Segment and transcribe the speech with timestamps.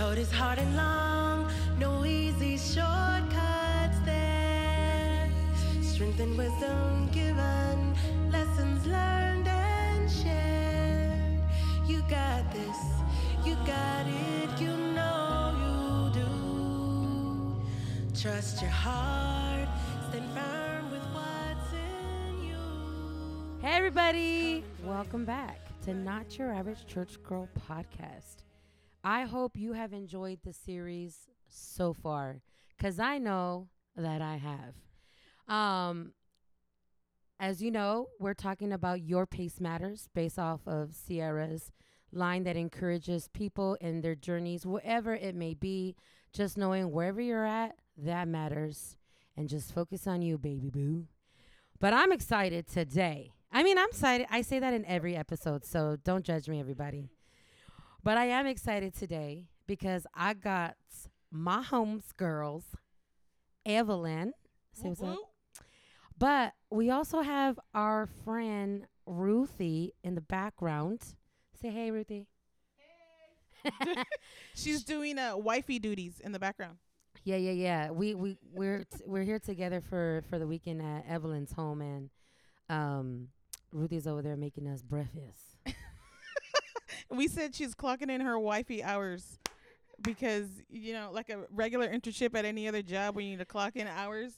[0.00, 5.28] road is hard and long, no easy shortcuts there.
[5.82, 7.94] Strength and wisdom given,
[8.30, 11.42] lessons learned and shared.
[11.86, 12.80] You got this,
[13.44, 18.20] you got it, you know you do.
[18.22, 19.68] Trust your heart,
[20.08, 23.60] stand firm with what's in you.
[23.60, 24.64] Hey, everybody.
[24.82, 28.49] Welcome back to Not Your Average Church Girl podcast.
[29.02, 32.42] I hope you have enjoyed the series so far
[32.76, 35.54] because I know that I have.
[35.54, 36.12] Um,
[37.38, 41.72] as you know, we're talking about Your Pace Matters based off of Sierra's
[42.12, 45.96] line that encourages people in their journeys, wherever it may be,
[46.32, 48.96] just knowing wherever you're at, that matters.
[49.36, 51.06] And just focus on you, baby boo.
[51.78, 53.32] But I'm excited today.
[53.50, 54.26] I mean, I'm excited.
[54.30, 57.08] I say that in every episode, so don't judge me, everybody.
[58.02, 60.76] But I am excited today because I got
[61.30, 62.64] my homes girls,
[63.66, 64.32] Evelyn.
[64.72, 65.18] Say what's up.
[66.18, 71.00] But we also have our friend Ruthie in the background.
[71.60, 72.26] Say hey, Ruthie.
[73.62, 74.02] Hey.
[74.54, 76.76] She's doing uh, wifey duties in the background.
[77.24, 77.90] Yeah, yeah, yeah.
[77.90, 82.10] We we we're t- we're here together for for the weekend at Evelyn's home, and
[82.70, 83.28] um,
[83.72, 85.49] Ruthie's over there making us breakfast.
[87.10, 89.38] We said she's clocking in her wifey hours
[90.02, 93.44] because you know, like a regular internship at any other job, when you need to
[93.44, 94.32] clock in hours,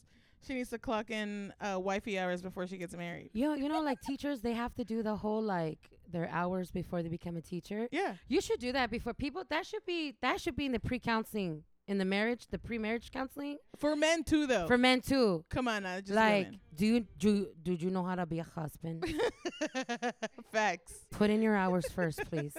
[0.46, 3.30] she needs to clock in uh, wifey hours before she gets married.
[3.32, 5.78] You know, you know, like teachers, they have to do the whole like
[6.10, 7.88] their hours before they become a teacher.
[7.90, 9.44] Yeah, You should do that before people.
[9.48, 12.78] That should be that should be in the pre counseling in the marriage, the pre
[12.78, 14.66] marriage counseling for men too, though.
[14.66, 15.44] for men too.
[15.50, 18.46] Come on, now, just like, do you do do you know how to be a
[18.54, 19.04] husband?
[20.52, 21.06] Facts.
[21.10, 22.54] Put in your hours first, please.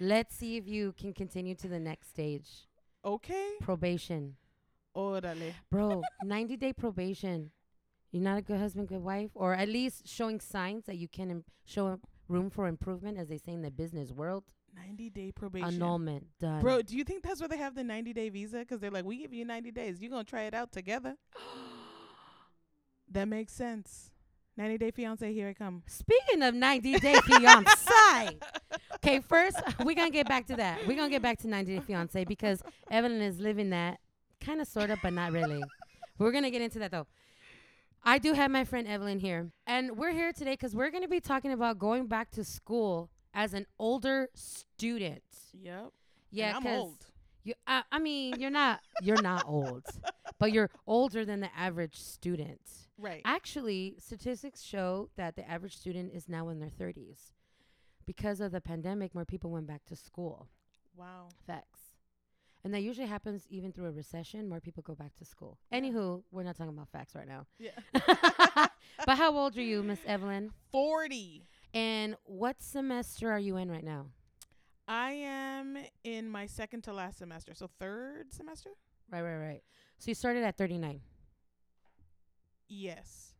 [0.00, 2.48] Let's see if you can continue to the next stage.
[3.04, 3.52] Okay.
[3.60, 4.36] Probation.
[4.96, 5.54] Órale.
[5.70, 7.50] Bro, 90 day probation.
[8.10, 11.30] You're not a good husband, good wife, or at least showing signs that you can
[11.30, 14.44] Im- show room for improvement, as they say in the business world.
[14.74, 15.68] 90 day probation.
[15.68, 16.60] Annulment done.
[16.60, 18.58] Bro, do you think that's where they have the 90 day visa?
[18.58, 20.00] Because they're like, we give you 90 days.
[20.00, 21.16] You're going to try it out together.
[23.10, 24.09] that makes sense.
[24.60, 25.82] 90 day fiance, here I come.
[25.86, 28.36] Speaking of 90 day fiance,
[28.96, 30.86] okay, first we're gonna get back to that.
[30.86, 34.00] We're gonna get back to 90 day fiance because Evelyn is living that
[34.38, 35.62] kind of, sort of, but not really.
[36.18, 37.06] We're gonna get into that though.
[38.04, 41.20] I do have my friend Evelyn here, and we're here today because we're gonna be
[41.20, 45.22] talking about going back to school as an older student.
[45.54, 45.88] Yep.
[46.32, 47.06] Yeah, I'm 'cause old.
[47.44, 49.86] You, I, I mean, you're not, you're not old,
[50.38, 52.60] but you're older than the average student.
[53.00, 53.22] Right.
[53.24, 57.32] Actually, statistics show that the average student is now in their 30s.
[58.06, 60.48] Because of the pandemic, more people went back to school.
[60.96, 61.28] wow.
[61.46, 61.80] Facts.
[62.62, 64.46] And that usually happens even through a recession.
[64.46, 65.56] More people go back to school.
[65.72, 65.80] Yeah.
[65.80, 67.46] Anywho, we're not talking about facts right now.
[67.58, 67.70] Yeah.
[69.06, 70.50] but how old are you, Miss Evelyn?
[70.70, 71.46] 40.
[71.72, 74.08] And what semester are you in right now?
[74.86, 77.54] I am in my second to last semester.
[77.54, 78.70] So third semester?
[79.10, 79.62] Right, right, right.
[79.98, 81.00] So you started at 39.
[82.70, 83.34] Yes.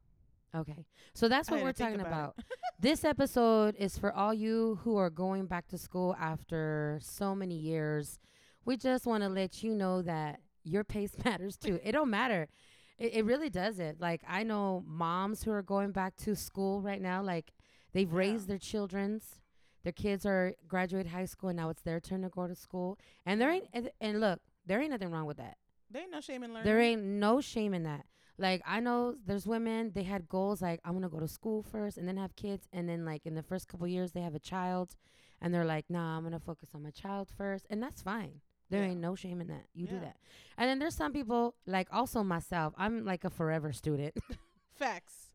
[0.54, 0.84] Okay.
[1.14, 2.36] So that's what we're talking about about.
[2.80, 7.54] this episode is for all you who are going back to school after so many
[7.56, 8.18] years.
[8.64, 11.78] We just want to let you know that your pace matters too.
[11.84, 12.48] It don't matter.
[12.98, 14.00] It, it really doesn't.
[14.00, 17.22] Like I know moms who are going back to school right now.
[17.22, 17.52] Like
[17.92, 18.18] they've Yeah.
[18.18, 19.40] raised their children's.
[19.84, 22.98] Their kids are graduate high school and now it's their turn to go to school.
[23.24, 25.56] And there ain't and, and look, there ain't nothing wrong with that.
[25.90, 26.64] There ain't no shame in learning.
[26.66, 28.04] There ain't no shame in that.
[28.40, 31.98] Like I know there's women they had goals like I'm gonna go to school first
[31.98, 34.38] and then have kids and then like in the first couple years they have a
[34.40, 34.96] child
[35.42, 38.40] and they're like nah I'm gonna focus on my child first and that's fine.
[38.70, 38.90] There Yeah.
[38.90, 39.66] ain't no shame in that.
[39.74, 40.16] You do that.
[40.56, 42.72] And then there's some people like also myself.
[42.78, 44.14] I'm like a forever student.
[44.72, 45.34] Facts.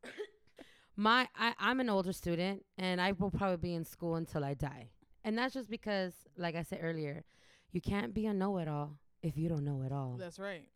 [0.95, 4.53] my I, I'm an older student and I will probably be in school until I
[4.55, 4.89] die.
[5.23, 7.23] And that's just because like I said earlier,
[7.71, 10.15] you can't be a know it all if you don't know it all.
[10.17, 10.67] That's right.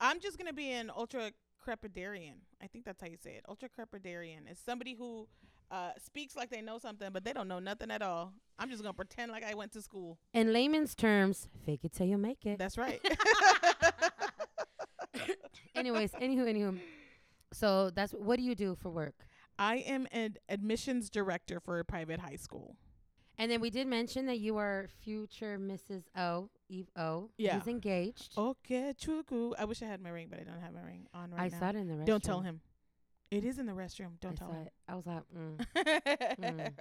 [0.00, 1.30] I'm just gonna be an ultra
[1.68, 2.34] crepidarian.
[2.62, 3.44] I think that's how you say it.
[3.48, 5.28] Ultra crepidarian is somebody who
[5.70, 8.32] uh, speaks like they know something, but they don't know nothing at all.
[8.58, 10.18] I'm just gonna pretend like I went to school.
[10.32, 12.58] In layman's terms, fake it till you make it.
[12.58, 13.00] That's right.
[15.74, 16.80] Anyways, anywho, anywho.
[17.52, 19.14] So that's what do you do for work?
[19.58, 22.76] I am an admissions director for a private high school.
[23.38, 26.04] And then we did mention that you are future Mrs.
[26.16, 27.30] O, Eve O.
[27.36, 27.58] Yeah.
[27.58, 28.34] He's engaged.
[28.36, 29.52] Okay, chuku.
[29.58, 31.42] I wish I had my ring, but I don't have my ring on right now.
[31.42, 31.58] I now.
[31.58, 32.06] saw it in the restroom.
[32.06, 32.60] Don't tell him.
[33.30, 34.18] It is in the restroom.
[34.20, 34.66] Don't I tell saw him.
[34.66, 34.72] it.
[34.88, 35.66] I was like, mm.
[36.40, 36.72] mm.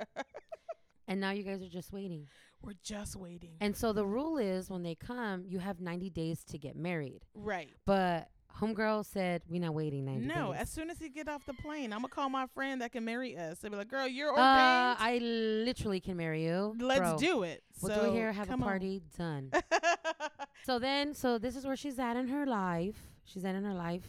[1.09, 2.27] And now you guys are just waiting.
[2.61, 3.51] We're just waiting.
[3.61, 7.21] And so the rule is when they come, you have 90 days to get married.
[7.33, 7.69] right.
[7.85, 10.61] But homegirl said, we're not waiting 90 No, days.
[10.63, 13.05] as soon as he get off the plane, I'm gonna call my friend that can
[13.05, 13.59] marry us.
[13.59, 14.45] They'll be like, "Girl, you're ordained.
[14.45, 16.75] uh, I literally can marry you.
[16.79, 18.67] Let's Bro, do it." We'll so, do it here, have a come on.
[18.69, 19.51] party, done.
[20.65, 22.97] So then, so this is where she's at in her life.
[23.23, 24.03] She's at in her life.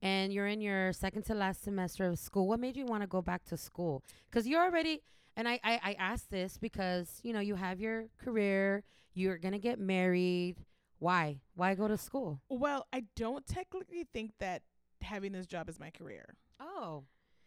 [0.00, 2.48] And you're in your second to last semester of school.
[2.48, 4.02] What made you want to go back to school?
[4.30, 5.02] Because you're already,
[5.36, 8.82] and I, I, I asked this because, you know, you have your career,
[9.12, 10.56] you're going to get married.
[11.00, 11.40] Why?
[11.56, 12.40] Why go to school?
[12.48, 14.62] well, I don't technically think that
[15.02, 16.36] having this job is my career.
[16.60, 17.04] Oh.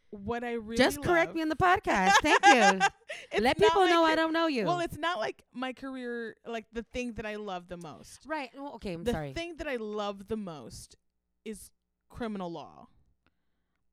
[0.10, 2.12] What I really Just correct love- me in the podcast.
[2.22, 2.80] Thank you.
[3.42, 4.66] Let people my know I don't know you.
[4.66, 8.20] Well, it's not like my career, like the thing that I love the most.
[8.28, 8.50] right.
[8.56, 9.30] Well, okay, I'm the sorry.
[9.30, 10.98] The thing that I love the most
[11.46, 11.72] is
[12.10, 12.88] criminal law.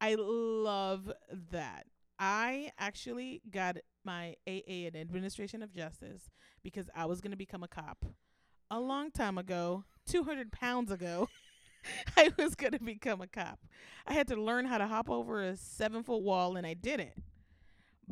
[0.01, 1.11] I love
[1.53, 1.87] that.
[2.19, 6.29] I actually got my AA in Administration of Justice
[6.62, 8.05] because I was going to become a cop.
[8.71, 11.29] A long time ago, 200 pounds ago,
[12.17, 13.59] I was going to become a cop.
[14.07, 17.01] I had to learn how to hop over a seven foot wall, and I did
[17.01, 17.15] it.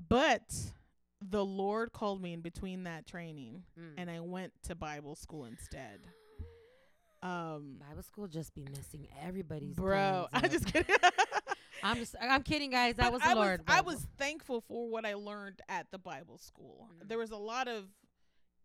[0.09, 0.43] But
[1.21, 3.95] the Lord called me in between that training, Mm.
[3.99, 6.01] and I went to Bible school instead.
[7.23, 10.51] Um, Bible school just be missing everybody's bro, I up.
[10.51, 10.95] just kidding.
[11.83, 12.97] I'm just I'm kidding guys.
[12.97, 13.63] That was the I Lord.
[13.67, 16.89] I was thankful for what I learned at the Bible school.
[17.03, 17.09] Mm.
[17.09, 17.85] There was a lot of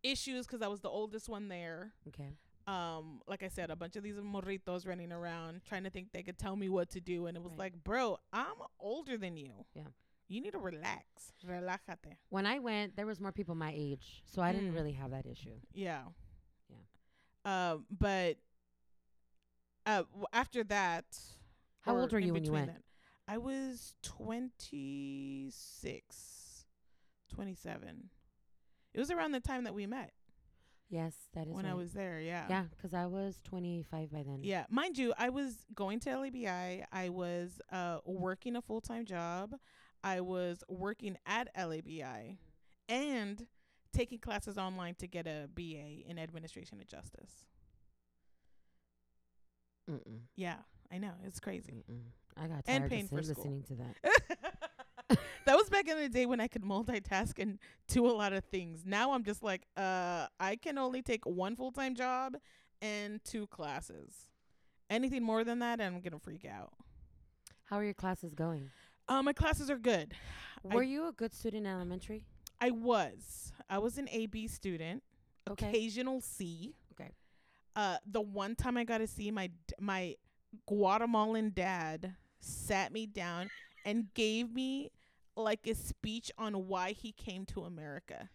[0.04, 1.94] issues because I was the oldest one there.
[2.10, 2.30] Okay.
[2.68, 6.24] Um, like I said, a bunch of these morritos running around trying to think they
[6.24, 7.60] could tell me what to do, and it was Right.
[7.74, 9.66] like, bro, I'm older than you.
[9.74, 9.88] Yeah.
[10.30, 11.34] You need to relax.
[11.46, 12.16] Relájate.
[12.30, 14.76] When I went, there was more people my age, so I didn't Mm.
[14.76, 15.60] really have that issue.
[15.74, 16.06] Yeah.
[16.70, 16.78] Yeah.
[17.74, 18.38] Um, but
[19.86, 21.06] uh, w- after that,
[21.82, 22.68] How old were you when you went?
[22.68, 22.84] that,
[23.28, 26.66] I was 26,
[27.28, 28.10] 27.
[28.94, 30.12] It was around the time that we met
[30.90, 32.20] Yes, that is when I was there.
[32.20, 32.46] Yeah.
[32.50, 34.42] Yeah, 'cause I was 25 by then.
[34.44, 36.86] Yeah, mind you, I was going to LABI.
[36.92, 39.56] I was uh, working a full time job.
[40.04, 42.38] I was working at LABI
[42.90, 43.48] and
[43.92, 47.48] taking classes online to get a BA in Administration of Justice.
[49.90, 50.58] Mm-mm, Yeah,
[50.92, 51.74] I know it's crazy.
[51.90, 52.02] mm-mm.
[52.38, 53.44] I got tired paying of for lis- school.
[53.44, 54.53] listening to that.
[55.46, 58.44] that was back in the day when I could multitask and do a lot of
[58.46, 58.84] things.
[58.86, 62.36] Now I'm just like, uh, I can only take one full time job
[62.82, 64.28] and two classes.
[64.90, 66.74] Anything more than that, I'm gonna freak out.
[67.66, 68.70] How are your classes going?
[69.08, 70.14] Uh, my classes are good.
[70.70, 72.26] I- Were you a good student in elementary?
[72.62, 73.52] I was.
[73.70, 75.04] I was an AB student,
[75.50, 75.68] Okay.
[75.70, 76.74] occasional C.
[76.94, 77.12] Okay.
[77.76, 80.16] Uh, the one time I got a C, my d- my
[80.68, 83.50] Guatemalan dad sat me down
[83.84, 84.92] and gave me
[85.36, 88.30] like a speech on why he came to America.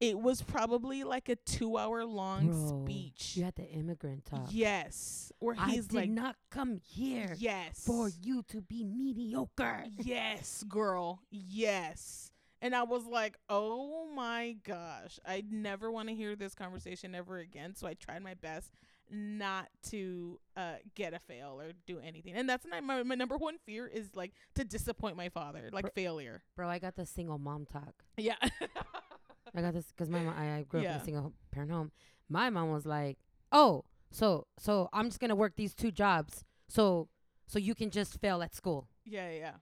[0.00, 3.36] It was probably like a two hour long Bro, speech.
[3.36, 4.48] You had the immigrant talk.
[4.50, 9.84] Yes, where I he's did like, not come here yes, for you to be mediocre.
[9.98, 12.32] yes, girl, yes.
[12.60, 17.38] And I was like, oh my gosh, I'd never want to hear this conversation ever
[17.38, 17.74] again.
[17.76, 18.72] So I tried my best
[19.12, 22.34] not to uh, get a fail or do anything.
[22.34, 25.82] And that's not my, my number one fear is like to disappoint my father, like
[25.84, 26.42] Bro- failure.
[26.56, 27.92] Bro, I got the single mom talk.
[28.16, 28.36] Yeah.
[29.54, 31.92] I got this because my mom, I, I grew up in a single parent home.
[32.30, 33.18] My mom was like,
[33.52, 37.08] "Oh, so so I'm just gonna work these two jobs, so
[37.46, 38.88] so you can just fail at school.
[39.04, 39.52] yeah, yeah.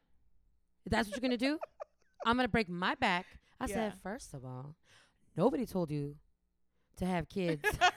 [0.87, 1.59] That's what you're gonna do?
[2.27, 3.27] I'm gonna break my back."
[3.61, 3.75] I Yeah.
[3.75, 4.77] said, first of all,
[5.37, 6.15] nobody told you
[6.99, 7.63] to have kids.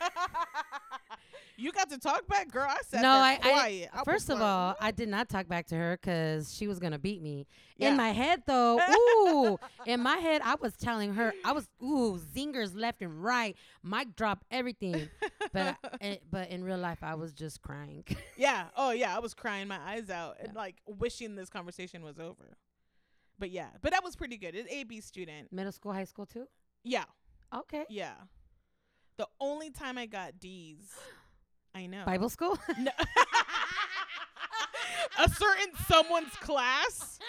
[1.58, 2.68] you got to talk back, girl.
[2.68, 3.90] I said No, I- I- quiet.
[3.94, 6.80] I was First of all, I did not talk back to her because she was
[6.80, 7.46] gonna beat me.
[7.78, 7.90] Yeah.
[7.92, 8.80] In my head, though,
[9.28, 13.56] ooh, in my head, I was telling her, I was ooh, zingers left and right,
[13.84, 15.10] mic drop, everything.
[15.52, 18.04] But eh, but in real life, I was just crying.
[18.38, 18.66] Yeah.
[18.76, 19.16] Oh, yeah.
[19.16, 20.60] I was crying my eyes out and Yeah.
[20.60, 22.58] like wishing this conversation was over.
[23.40, 24.56] But yeah, but that was pretty good.
[24.56, 25.52] An AB student.
[25.52, 26.48] Middle school, high school too.
[26.84, 27.04] Yeah.
[27.56, 27.86] Okay.
[27.90, 28.14] Yeah.
[29.18, 30.90] The only time I got D's,
[31.76, 32.06] I know.
[32.06, 32.58] Bible school.
[32.78, 32.92] No.
[35.20, 37.20] a certain someone's class.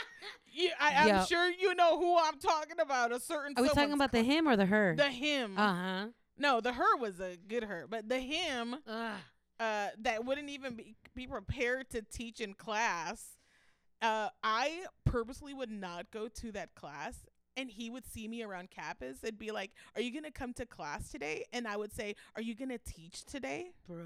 [0.52, 1.24] You, I, I'm Yeah.
[1.24, 3.12] sure you know who I'm talking about.
[3.12, 3.54] A certain.
[3.56, 4.94] Are we talking about the him or the her?
[4.96, 5.58] the him?
[5.58, 6.06] Uh huh.
[6.38, 9.16] no, the her was a good her, but the him uh,
[10.00, 13.36] that wouldn't even be, be prepared to teach in class.
[14.02, 17.14] Uh, I purposely would not go to that class,
[17.56, 20.66] and he would see me around campus and be like, "Are you gonna come to
[20.66, 24.04] class today?" And I would say, "Are you gonna teach today?" Bro.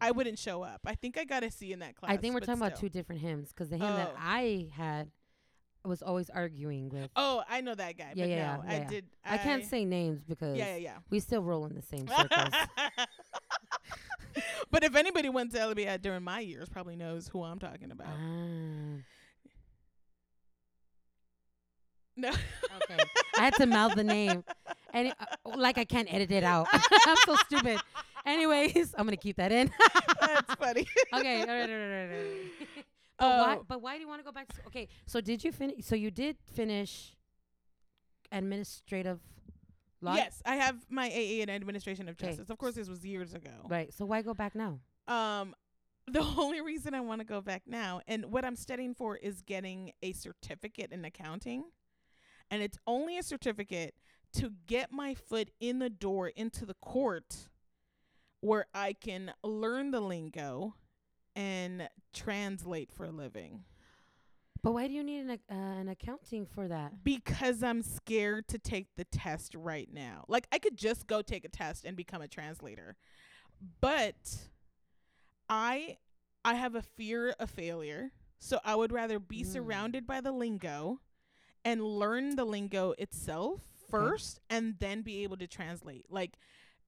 [0.00, 0.80] I wouldn't show up.
[0.86, 2.10] I think I got a C in that class.
[2.12, 4.18] I think we're talking about two different hymns because the hymn that Oh.
[4.18, 5.10] I had
[5.84, 7.10] was always arguing with.
[7.16, 8.12] Oh, I know that guy.
[8.14, 8.88] Yeah, but yeah, no, yeah, I yeah.
[8.88, 9.04] did.
[9.24, 10.96] I, can't say names because Yeah, yeah, yeah.
[11.08, 12.54] we still roll in the same circles.
[14.70, 18.08] but if anybody went to Elliot during my years, probably knows who I'm talking about.
[18.08, 19.02] Ah,
[22.18, 22.28] no.
[22.30, 23.02] okay,
[23.36, 24.44] I had to mouth the name,
[24.92, 26.66] and it, uh, like I can't edit it out.
[26.72, 27.80] I'm so stupid.
[28.26, 29.70] Anyways, I'm gonna keep that in.
[30.20, 30.86] That's funny.
[31.14, 32.86] okay, all right, all right, all right.
[33.18, 33.56] But why?
[33.58, 33.64] Oh.
[33.66, 34.54] But why do you want to go back to?
[34.54, 34.66] school?
[34.68, 35.84] Okay, so did you finish?
[35.84, 37.16] So you did finish
[38.30, 39.20] administrative
[40.00, 40.14] law.
[40.14, 42.16] Yes, I have my AA in Administration of.
[42.16, 42.50] Justice.
[42.50, 43.50] Of course, this was years ago.
[43.68, 43.92] Right.
[43.94, 44.80] So why go back now?
[45.06, 45.54] Um,
[46.06, 49.42] the only reason I want to go back now, and what I'm studying for, is
[49.42, 51.64] getting a certificate in accounting,
[52.50, 53.94] and it's only a certificate
[54.34, 57.48] to get my foot in the door into the court,
[58.40, 60.74] where I can learn the lingo
[61.34, 63.64] and translate for a living.
[64.62, 67.04] But why do you need an uh, an accounting for that?
[67.04, 70.24] because I'm scared to take the test right now.
[70.28, 72.96] Like I could just go take a test and become a translator.
[73.80, 74.16] But
[75.48, 75.96] I
[76.44, 78.12] I have a fear of failure.
[78.40, 79.46] So I would rather be Mm.
[79.52, 81.00] surrounded by the lingo
[81.68, 83.60] and learn the lingo itself
[83.90, 86.06] first and then be able to translate.
[86.10, 86.38] Like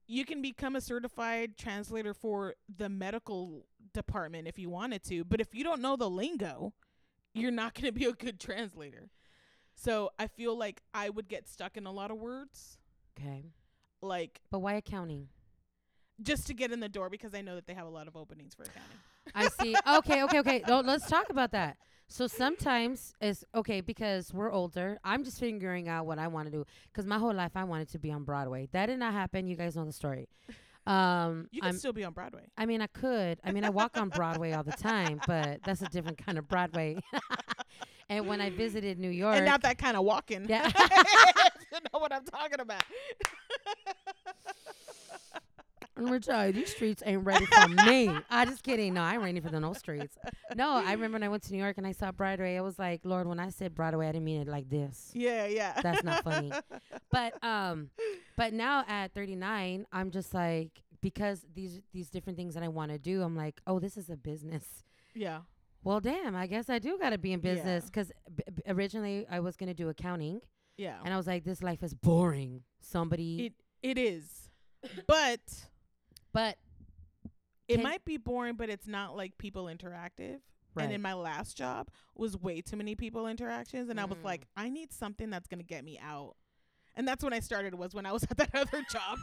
[0.06, 5.40] you can become a certified translator for the medical department if you wanted to, but
[5.40, 6.72] if you don't know the lingo,
[7.34, 9.10] you're not going to be a good translator.
[9.74, 12.78] So I feel like I would get stuck in a lot of words,
[13.18, 13.44] Okay.
[14.00, 15.28] like But why accounting?
[16.22, 18.16] just to get in the door because I know that they have a lot of
[18.16, 18.98] openings for accounting.
[19.34, 19.74] I see.
[19.98, 20.62] Okay, okay, okay.
[20.68, 21.76] Let's talk about that.
[22.12, 24.98] So sometimes it's okay because we're older.
[25.04, 27.88] I'm just figuring out what I want to do because my whole life I wanted
[27.92, 28.68] to be on Broadway.
[28.72, 29.46] That did not happen.
[29.46, 30.28] You guys know the story.
[30.88, 32.48] Um, You can I'm, still be on Broadway.
[32.58, 33.38] I mean, I could.
[33.44, 36.48] I mean, I walk on Broadway all the time, but that's a different kind of
[36.48, 36.98] Broadway.
[38.08, 40.46] and when I visited New York, And not that kind of walking.
[40.48, 40.66] Yeah.
[41.72, 42.82] you know what I'm talking about.
[46.00, 48.10] I'm gonna tell you, these streets ain't ready for me.
[48.30, 48.94] I just kidding.
[48.94, 50.16] No, I ain't ready for the no streets.
[50.56, 52.56] No, I remember when I went to New York and I saw Broadway.
[52.56, 55.10] I was like, Lord, when I said Broadway, I didn't mean it like this.
[55.14, 55.80] yeah, yeah.
[55.82, 56.52] That's not funny.
[57.12, 57.90] But um,
[58.36, 60.70] but now at 39, I'm just like
[61.02, 63.22] because these these different things that I want to do.
[63.22, 64.64] I'm like, oh, this is a business.
[65.14, 65.40] yeah.
[65.82, 69.26] Well, damn, I guess I do got to be in business because b- b- originally
[69.30, 70.40] I was gonna do accounting,
[70.76, 70.98] Yeah.
[71.04, 72.62] and I was like, this life is boring.
[72.80, 74.50] Somebody, It it is.
[75.06, 75.40] But
[76.32, 76.58] but
[77.68, 80.40] it Can- might be boring, but it's not like people interactive.
[80.74, 80.84] right.
[80.84, 84.24] And in my last job was way too many people interactions and I was Mm.
[84.24, 86.36] like, I need something that's gonna get me out.
[86.96, 89.18] And that's when I started was when I was at that other job.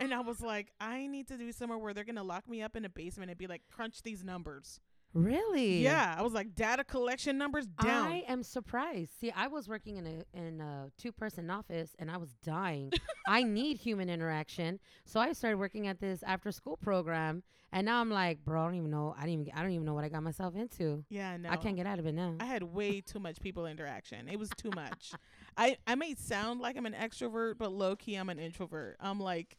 [0.00, 2.76] And I was like, I need to do somewhere where they're gonna lock me up
[2.76, 4.80] in a basement and be like, crunch these numbers.
[5.14, 6.14] Really, Yeah.
[6.16, 8.06] I was like, data collection numbers down.
[8.10, 9.10] I am surprised.
[9.20, 12.92] See, I was working in a in a two person office and I was dying.
[13.26, 17.42] I need human interaction, so I started working at this after school program.
[17.74, 19.14] And now I'm like, bro, I don't even know.
[19.18, 19.52] I didn't even.
[19.56, 21.04] I don't even know what I got myself into.
[21.08, 21.48] yeah, no.
[21.48, 22.34] I can't get out of it now.
[22.38, 24.28] I had way too much people interaction.
[24.28, 25.12] It was too much.
[25.56, 28.96] I I may sound like I'm an extrovert, but low key I'm an introvert.
[29.00, 29.56] I'm like,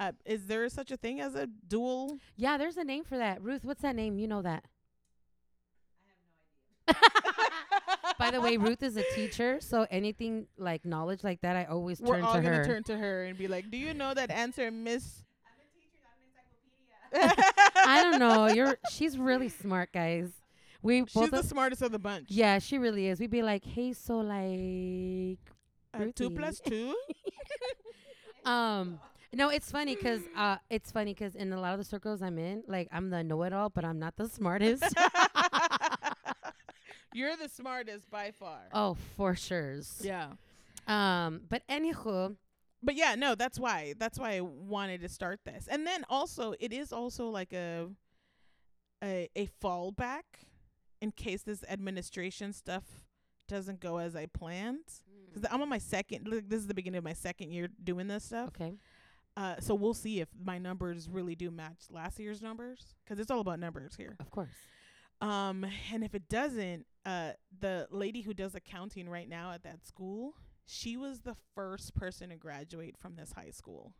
[0.00, 2.18] uh, is there such a thing as a dual?
[2.36, 3.40] yeah, there's a name for that.
[3.40, 4.18] Ruth, what's that name?
[4.18, 4.64] You know that.
[8.18, 11.98] By the way, Ruth is a teacher, so anything like knowledge like that, I always
[11.98, 12.20] turn to her.
[12.22, 15.22] We're all gonna turn to her and be like, "Do you know that answer, Miss?"
[17.14, 18.46] I don't know.
[18.48, 20.30] You're she's really smart, guys.
[20.82, 22.26] We She's both the of- smartest of the bunch.
[22.28, 23.18] Yeah, she really is.
[23.20, 25.38] We'd be like, "Hey, so like
[25.94, 26.36] Uh, two Ruthie.
[26.36, 26.94] plus two.
[28.44, 29.00] um
[29.32, 32.38] no, it's funny 'cause uh it's funny because in a lot of the circles I'm
[32.38, 34.84] in, like I'm the know-it-all, but I'm not the smartest.
[37.14, 38.58] You're the smartest by far.
[38.72, 39.80] oh, for sure.
[40.02, 40.32] Yeah.
[40.86, 42.36] Um, but anywho,
[42.82, 43.94] But yeah, no, that's why.
[43.98, 45.66] That's why I wanted to start this.
[45.70, 47.88] And then also it is also like a
[49.02, 50.44] a a fallback
[51.00, 52.84] in case this administration stuff
[53.48, 54.84] doesn't go as I planned.
[55.32, 58.08] Cuz I'm on my second like, this is the beginning of my second year doing
[58.08, 58.48] this stuff.
[58.48, 58.74] okay.
[59.36, 63.30] Uh so we'll see if my numbers really do match last year's numbers cuz it's
[63.30, 64.16] all about numbers here.
[64.20, 64.54] Of course.
[65.20, 69.86] Um, and if it doesn't, uh, the lady who does accounting right now at that
[69.86, 70.34] school,
[70.66, 73.92] she was the first person to graduate from this high school,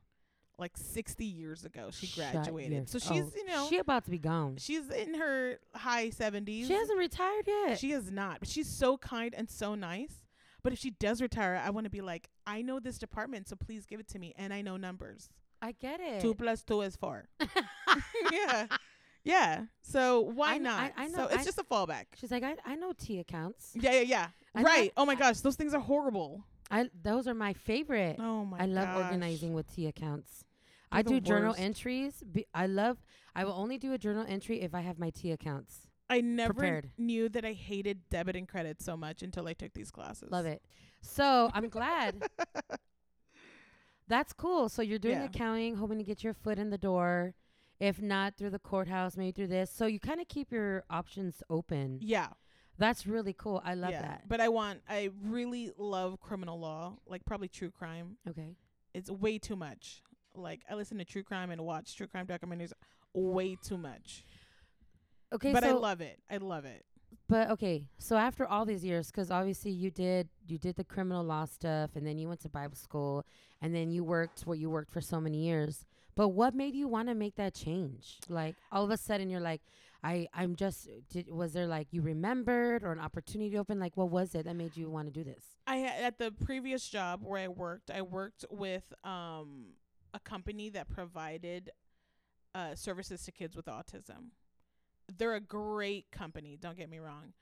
[0.59, 1.91] like 60 years ago.
[1.91, 4.57] She graduated, so she's oh, you know she about to be gone.
[4.59, 6.67] she's in her high 70s.
[6.67, 7.79] She hasn't retired yet.
[7.79, 10.21] She has not, but she's so kind and so nice.
[10.63, 13.57] But if she does retire, I want to be like, I know this department, so
[13.57, 15.29] please give it to me, and I know numbers.
[15.61, 16.21] I get it.
[16.23, 17.29] Two plus two is four.
[18.33, 18.67] yeah.
[19.25, 19.65] Yeah.
[19.83, 20.93] So why I kn- not?
[20.97, 22.05] I- I know- So it's I- just a fallback.
[22.17, 23.71] She's like, I, I know T accounts.
[23.75, 24.29] Yeah, yeah, yeah.
[24.55, 24.93] I know- right.
[24.97, 26.45] oh my gosh, those things are horrible.
[26.71, 28.17] I those are my favorite.
[28.19, 29.05] Oh my I love gosh.
[29.05, 30.45] organizing with T accounts.
[30.91, 31.61] They're I the do journal worst.
[31.61, 32.23] entries.
[32.31, 32.99] Be, I love.
[33.35, 35.89] I will only do a journal entry if I have my T accounts.
[36.09, 36.91] I never prepared.
[36.99, 40.31] knew that I hated debit and credit so much until I took these classes.
[40.31, 40.63] Love it.
[41.01, 42.23] So I'm glad.
[44.09, 44.69] That's cool.
[44.69, 45.25] So you're doing Yeah.
[45.25, 47.35] accounting, hoping to get your foot in the door.
[47.81, 49.71] If not through the courthouse, maybe through this.
[49.71, 51.99] So you kind of keep your options open.
[52.01, 52.29] Yeah.
[52.79, 53.63] That's really cool.
[53.65, 54.03] I love yeah.
[54.03, 54.29] that.
[54.29, 58.17] But I want I really love criminal law, like probably true crime.
[58.29, 58.57] Okay.
[58.93, 60.03] It's way too much.
[60.35, 62.73] Like I listen to true crime and watch true crime documentaries
[63.13, 64.25] way too much.
[65.33, 65.53] Okay.
[65.53, 66.21] but so I love it.
[66.31, 66.85] I love it.
[67.29, 71.25] But okay, so after all these years, because obviously you did you did the criminal
[71.25, 73.25] law stuff, and then you went to Bible school,
[73.63, 75.85] and then you worked what you worked for so many years.
[76.17, 78.19] But what made you want to make that change?
[78.29, 79.63] Like all of a sudden, you're like,
[80.05, 83.81] I I'm just did was there like you remembered or an opportunity open?
[83.81, 85.43] Like what was it that made you want to do this?
[85.67, 89.73] I at the previous job where I worked, I worked with um
[90.13, 91.71] a company that provided
[92.55, 94.33] uh services to kids with autism.
[95.17, 97.33] They're a great company, don't get me wrong,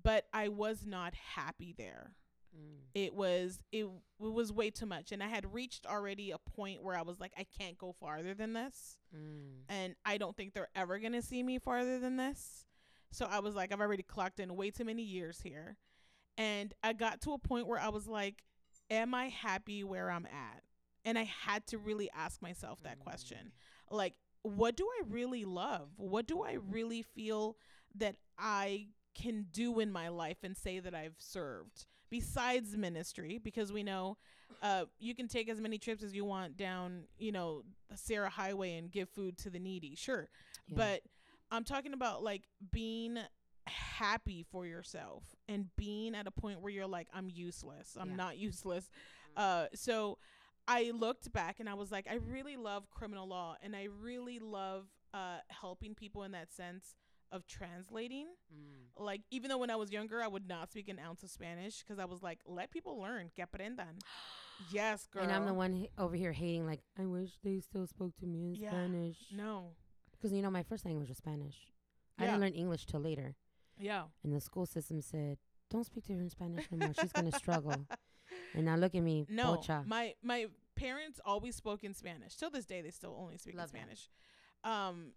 [0.00, 2.12] but I was not happy there.
[2.56, 2.84] Mm.
[2.94, 6.82] It was it, it was way too much and I had reached already a point
[6.82, 9.62] where I was like I can't go farther than this mm.
[9.68, 12.66] and I don't think they're ever going to see me farther than this.
[13.14, 15.76] So I was like, I've already clocked in way too many years here.
[16.36, 18.42] And I got to a point where I was like,
[18.90, 20.62] am I happy where I'm at?
[21.04, 23.04] And I had to really ask myself that mm.
[23.04, 23.52] question.
[23.88, 25.90] Like, what do I really love?
[25.96, 27.56] What do I really feel
[27.94, 31.86] that I can do in my life and say that I've served
[32.18, 33.38] besides ministry?
[33.42, 34.16] Because we know
[34.62, 38.30] uh, you can take as many trips as you want down, you know, the Sarah
[38.30, 39.94] Highway and give food to the needy.
[39.96, 40.28] Sure.
[40.68, 40.76] Yeah.
[40.76, 41.00] But
[41.50, 43.18] I'm talking about like being
[43.66, 47.96] happy for yourself and being at a point where you're like, I'm useless.
[48.00, 48.16] I'm Yeah.
[48.16, 48.88] not useless.
[49.36, 50.18] Uh, so
[50.68, 54.38] I looked back and I was like, I really love criminal law and I really
[54.38, 56.94] love uh, helping people in that sense
[57.34, 58.26] of translating.
[58.96, 61.80] Like, even though when I was younger, I would not speak an ounce of Spanish
[61.80, 63.98] because I was like, let people learn, que aprendan.
[64.72, 65.24] yes, girl.
[65.24, 68.26] And I'm the one h- over here hating, like, I wish they still spoke to
[68.26, 68.70] me in Yeah.
[68.70, 69.16] Spanish.
[69.34, 69.72] No.
[70.12, 71.56] Because, you know, my first language was Spanish.
[72.18, 72.24] Yeah.
[72.24, 73.34] I didn't learn English till later.
[73.78, 74.04] Yeah.
[74.22, 75.38] And the school system said,
[75.70, 76.94] don't speak to her in Spanish anymore.
[77.00, 77.74] She's going to struggle.
[78.54, 79.86] And now look at me, No, pocha.
[79.86, 82.36] my my parents always spoke in Spanish.
[82.36, 83.96] Till this day, they still only speak Love in that.
[83.98, 84.10] Spanish.
[84.64, 85.12] Um,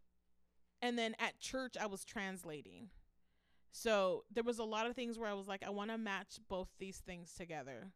[0.82, 2.90] and then at church, I was translating.
[3.72, 6.40] So there was a lot of things where I was like, I want to match
[6.48, 7.92] both these things together,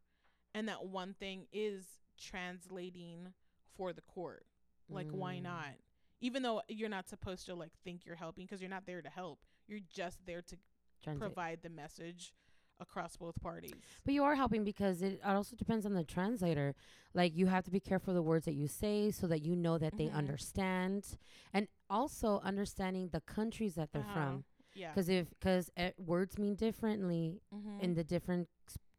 [0.54, 1.86] and that one thing is
[2.18, 3.34] translating
[3.76, 4.46] for the court.
[4.90, 5.44] Like, why Mm.
[5.44, 5.74] not?
[6.20, 9.10] Even though you're not supposed to like think you're helping because you're not there to
[9.10, 9.40] help.
[9.68, 10.58] You're just there to
[11.02, 11.20] Translate.
[11.34, 12.34] provide the message
[12.82, 13.72] across both parties.
[14.04, 16.76] But you are helping because it also depends on the translator.
[17.14, 19.56] Like you have to be careful of the words that you say so that you
[19.56, 20.14] know that they Mhm.
[20.16, 21.18] understand,
[21.54, 24.14] and also understanding the countries that they're Uh-huh.
[24.14, 24.46] from.
[24.74, 24.90] Yeah.
[24.92, 27.80] Because if because words mean differently Mhm.
[27.82, 28.50] in the different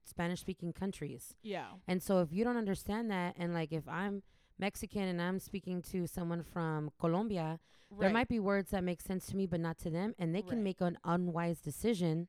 [0.04, 1.74] Spanish speaking countries, yeah.
[1.86, 4.22] and so if you don't understand that, and like if I'm
[4.58, 7.58] Mexican and I'm speaking to someone from Colombia,
[7.98, 10.42] there might be words that make sense to me but not to them, and they
[10.42, 10.64] can Right.
[10.64, 12.28] make an unwise decision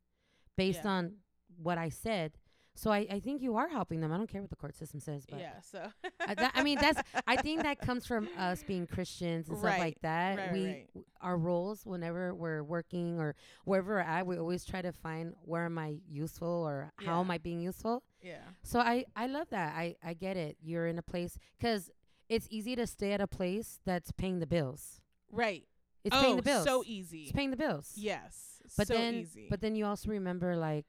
[0.56, 0.92] based Yeah.
[0.92, 1.23] on
[1.64, 2.34] what I said.
[2.76, 4.12] So I, I think you are helping them.
[4.12, 5.60] I don't care what the court system says, but yeah.
[5.62, 5.86] So
[6.20, 9.78] I, that, I mean that's I think that comes from us being Christians and stuff
[9.78, 10.38] like that.
[10.38, 10.88] right, we right.
[11.22, 15.66] our roles whenever we're working or wherever we're at, we always try to find where
[15.66, 18.02] am I useful or how am I being useful.
[18.24, 18.38] yeah.
[18.64, 19.76] So I I love that.
[19.76, 20.58] I I get it.
[20.64, 21.92] You're in a place because
[22.28, 25.02] it's easy to stay at a place that's paying the bills.
[25.32, 25.68] Right.
[26.04, 26.66] It's oh, paying the oh, bills.
[26.66, 27.24] It's so easy.
[27.24, 27.94] It's paying the bills.
[27.96, 28.62] yes.
[28.78, 29.48] But so then, easy.
[29.50, 30.86] but then you also remember like,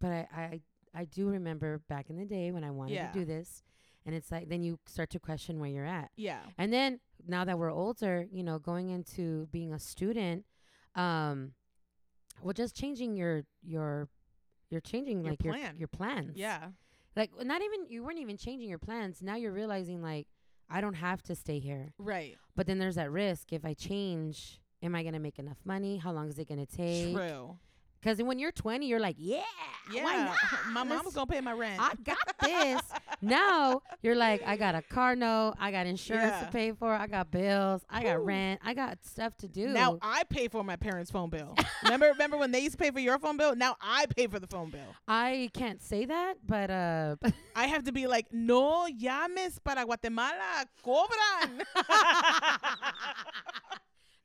[0.00, 0.60] but I, I,
[0.94, 3.10] I do remember back in the day when I wanted Yeah.
[3.12, 3.62] to do this,
[4.06, 6.40] and it's like then you start to question where you're at, yeah.
[6.56, 10.44] and then now that we're older, you know, going into being a student,
[10.94, 11.52] um,
[12.42, 14.08] well, just changing your your,
[14.70, 16.68] you're changing Your like your your plans, Yeah.
[17.16, 19.20] like not even you weren't even changing your plans.
[19.22, 20.26] Now you're realizing like
[20.70, 22.36] I don't have to stay here, Right.
[22.54, 24.60] but then there's that risk if I change.
[24.82, 25.96] Am I gonna make enough money?
[25.96, 27.12] How long is it gonna take?
[27.14, 27.56] True.
[28.00, 29.42] Because when you're 20, you're like, yeah,
[29.92, 30.04] Yeah.
[30.04, 30.36] why not?
[30.70, 31.80] My mom was gonna pay my rent.
[31.80, 32.82] I got this.
[33.20, 36.44] now you're like, I got a car note, I got insurance Yeah.
[36.46, 39.68] to pay for, I got bills, I got rent, I got stuff to do.
[39.68, 41.56] Now I pay for my parents' phone bill.
[41.82, 43.56] remember, remember when they used to pay for your phone bill?
[43.56, 44.94] Now I pay for the phone bill.
[45.08, 47.16] I can't say that, but uh,
[47.56, 51.62] I have to be like, no llames para Guatemala, cobran.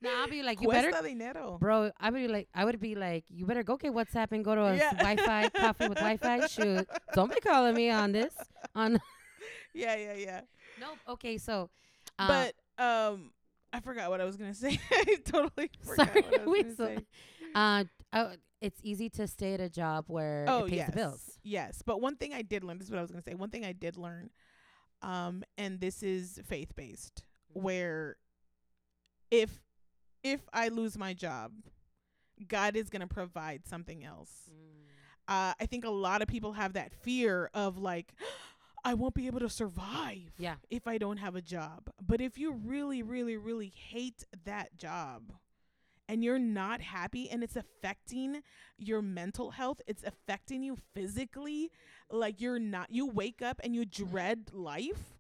[0.04, 1.58] No, I'll be like, you better, Cuesta dinero.
[1.60, 1.90] bro.
[2.00, 4.54] I would be like, I would be like, you better go get WhatsApp and go
[4.54, 4.92] to a Yeah.
[4.96, 6.48] Wi-Fi coffee with Wi-Fi.
[6.48, 8.34] Shoot, don't be calling me on this.
[8.76, 9.00] On
[9.74, 10.42] Yeah, yeah, yeah.
[10.80, 10.98] nope.
[11.08, 11.70] Okay, so,
[12.20, 12.28] uh,
[12.78, 13.32] but um,
[13.72, 14.78] I forgot what I was gonna say.
[14.92, 16.98] I totally forgot Sorry, what I was gonna so- say.
[17.56, 18.30] uh, uh,
[18.62, 21.40] it's easy to stay at a job where Oh it pays yes, the bills.
[21.44, 21.82] yes.
[21.86, 22.78] But one thing I did learn.
[22.78, 23.36] This is what I was gonna say.
[23.36, 24.30] One thing I did learn,
[25.02, 27.24] um, and this is faith based,
[27.56, 27.64] Mm-hmm.
[27.64, 28.16] where
[29.32, 29.60] if
[30.24, 31.52] if I lose my job,
[32.48, 34.50] God is gonna provide something else.
[35.28, 38.14] uh, I think a lot of people have that fear of like,
[38.86, 40.56] I won't be able to survive Yeah.
[40.70, 41.90] if I don't have a job.
[42.06, 45.32] But if you really, really, really hate that job
[46.10, 48.42] and you're not happy and it's affecting
[48.78, 51.72] your mental health, it's affecting you physically,
[52.12, 55.14] like you're not, you wake up and you dread life.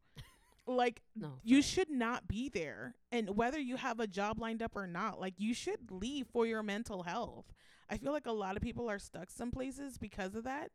[0.65, 2.95] Like No, you should not be there.
[3.11, 6.45] And whether you have a job lined up or not, like you should leave for
[6.45, 7.45] your mental health.
[7.89, 10.71] I feel like a lot of people are stuck some places because of that.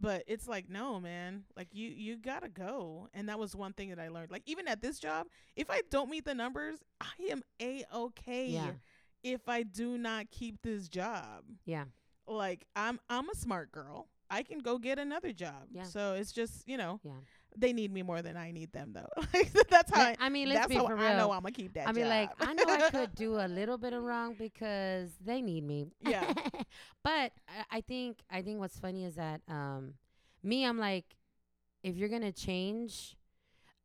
[0.00, 1.44] But it's like, no, man.
[1.56, 3.08] Like you you gotta go.
[3.14, 4.30] And that was one thing that I learned.
[4.30, 5.26] Like even at this job,
[5.56, 8.70] if I don't meet the numbers, I am a okay Yeah.
[9.22, 11.44] if I do not keep this job.
[11.64, 11.84] yeah.
[12.28, 14.08] Like I'm I'm a smart girl.
[14.30, 15.66] I can go get another job.
[15.70, 15.82] Yeah.
[15.82, 17.12] So it's just, you know, Yeah.
[17.56, 19.22] They need me more than I need them though.
[19.70, 21.32] that's how I, I mean, let's that's be how for I know.
[21.32, 21.88] I'm gonna keep that.
[21.88, 22.30] I mean, like.
[22.40, 25.86] I know I could do a little bit of wrong because they need me.
[26.00, 26.32] Yeah.
[27.04, 29.94] but I, I think I think what's funny is that um,
[30.42, 31.04] me, I'm like,
[31.82, 33.16] if you're gonna change,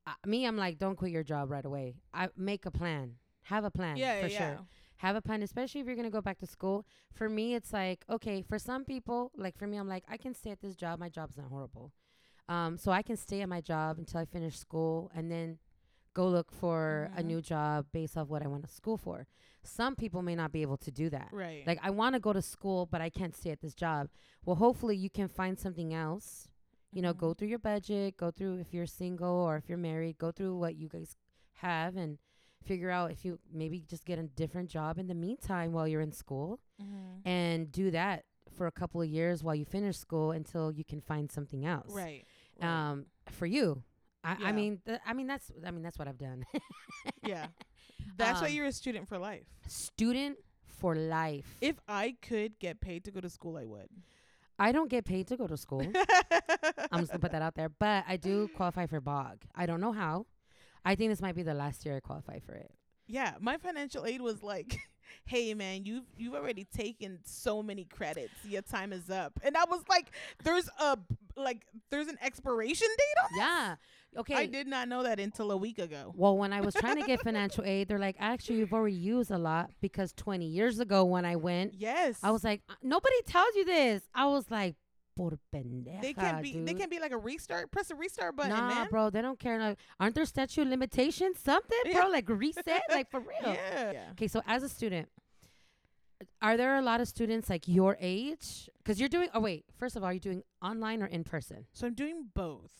[0.05, 1.95] uh, me, I'm like, don't quit your job right away.
[2.13, 3.15] I make a plan.
[3.43, 4.59] Have a plan yeah, for yeah, sure.
[4.97, 6.85] Have a plan, especially if you're gonna go back to school.
[7.13, 8.41] For me, it's like okay.
[8.41, 10.99] For some people, like for me, I'm like, I can stay at this job.
[10.99, 11.91] My job's not horrible,
[12.49, 15.59] um, so I can stay at my job until I finish school, and then
[16.13, 17.25] go look for a Mhm.
[17.25, 19.27] new job based off what I went to school for.
[19.61, 21.29] Some people may not be able to do that.
[21.31, 21.65] Right.
[21.67, 24.09] Like I want to go to school, but I can't stay at this job.
[24.45, 26.47] Well, hopefully you can find something else.
[26.91, 27.37] You know, go Mhm.
[27.37, 30.75] through your budget, go through if you're single or if you're married, go through what
[30.75, 31.17] you guys
[31.55, 32.17] have and
[32.63, 36.01] figure out if you maybe just get a different job in the meantime while you're
[36.01, 37.21] in school Mhm.
[37.25, 41.01] and do that for a couple of years while you finish school until you can
[41.01, 41.93] find something else.
[41.93, 42.25] Right.
[42.61, 42.89] Right.
[42.91, 43.83] Um for you.
[44.23, 46.45] I, I mean th- I mean that's I mean that's what I've done.
[47.23, 47.47] yeah.
[48.17, 49.45] That's why um, you're a student for life.
[49.67, 51.57] Student for life.
[51.61, 53.89] If I could get paid to go to school, I would.
[54.59, 55.81] I don't get paid to go to school.
[56.91, 57.69] I'm just gonna put that out there.
[57.69, 59.43] But I do qualify for BOG.
[59.55, 60.25] I don't know how.
[60.83, 62.71] I think this might be the last year I qualify for it.
[63.07, 64.79] Yeah, my financial aid was like,
[65.25, 68.33] "Hey man, you've you've already taken so many credits.
[68.43, 70.11] Your time is up." And I was like,
[70.43, 70.97] "There's a
[71.35, 73.75] like there's an expiration date on this?" Yeah.
[74.17, 74.35] Okay.
[74.35, 76.11] I did not know that until a week ago.
[76.15, 79.29] Well, when I was trying to get financial aid, they're like, actually, you've already used
[79.29, 82.17] a lot because 20 years ago when I went, Yes.
[82.23, 84.01] I was like, "Uh, nobody tells you this.
[84.15, 84.75] I was like,
[85.17, 87.71] por pendeja, they can be they can be like a restart.
[87.71, 88.87] Press a restart button, nah, man.
[88.89, 89.59] bro, they don't care.
[89.59, 91.39] Like, aren't there statute of limitations?
[91.39, 92.01] Something, Yeah.
[92.01, 93.37] bro, like reset, like for real.
[93.53, 93.91] Yeah.
[93.91, 94.11] yeah.
[94.11, 95.09] Okay, so as a student,
[96.41, 98.69] are there a lot of students like your age?
[98.77, 99.29] Because you're doing.
[99.33, 101.65] Oh wait, first of all, are you doing online or in person?
[101.73, 102.71] So I'm doing both.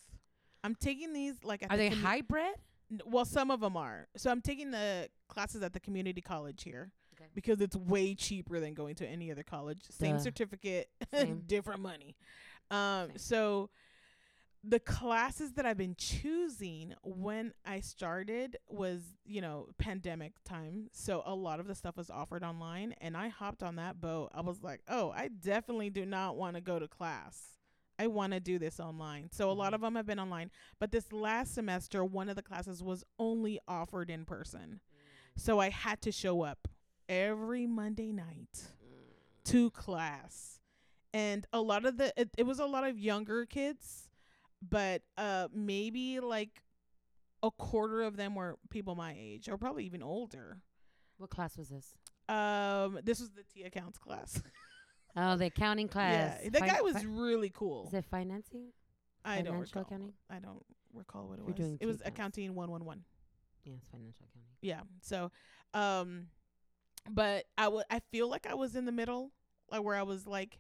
[0.64, 2.56] I'm taking these like at Are the they commu- hybrid?
[2.92, 4.08] N- Well, some of them are.
[4.16, 6.92] So I'm taking the classes at the community college here
[7.28, 7.32] Okay.
[7.36, 9.82] because it's way cheaper than going to any other college.
[9.90, 10.22] Same Duh.
[10.24, 11.44] certificate, Same.
[11.46, 12.16] different money.
[12.72, 13.18] Um, Same.
[13.18, 13.70] so
[14.64, 20.90] the classes that I've been choosing when I started was, you know, pandemic time.
[20.92, 24.32] So a lot of the stuff was offered online and I hopped on that boat.
[24.34, 27.52] I was like, "Oh, I definitely do not want to go to class.
[28.00, 29.76] I want to do this online." So a lot Mhm.
[29.76, 33.60] of them have been online, but this last semester one of the classes was only
[33.68, 34.82] offered in person.
[35.38, 36.68] So I had to show up
[37.10, 38.68] every Monday night
[39.46, 40.60] to class.
[41.14, 44.10] And a lot of the it, it was a lot of younger kids,
[44.68, 46.62] but uh maybe like
[47.44, 50.60] a quarter of them were people my age or probably even older.
[51.18, 51.96] What class was this?
[52.30, 54.42] Um this was the T accounts class.
[55.20, 56.42] Oh, the accounting class.
[56.44, 56.50] Yeah.
[56.52, 57.88] The Fi- guy was really cool.
[57.88, 58.68] Is it financing?
[59.26, 59.82] I don't financial recall.
[59.82, 60.14] accounting?
[60.30, 61.78] I don't recall what it You're was.
[61.82, 62.38] It was accounts.
[62.38, 63.04] accounting 111.
[63.64, 64.52] Yeah, it's financial accounting.
[64.62, 64.82] Yeah.
[65.02, 65.32] So,
[65.74, 66.28] um,
[67.10, 69.32] but I would I feel like I was in the middle,
[69.72, 70.60] like where I was like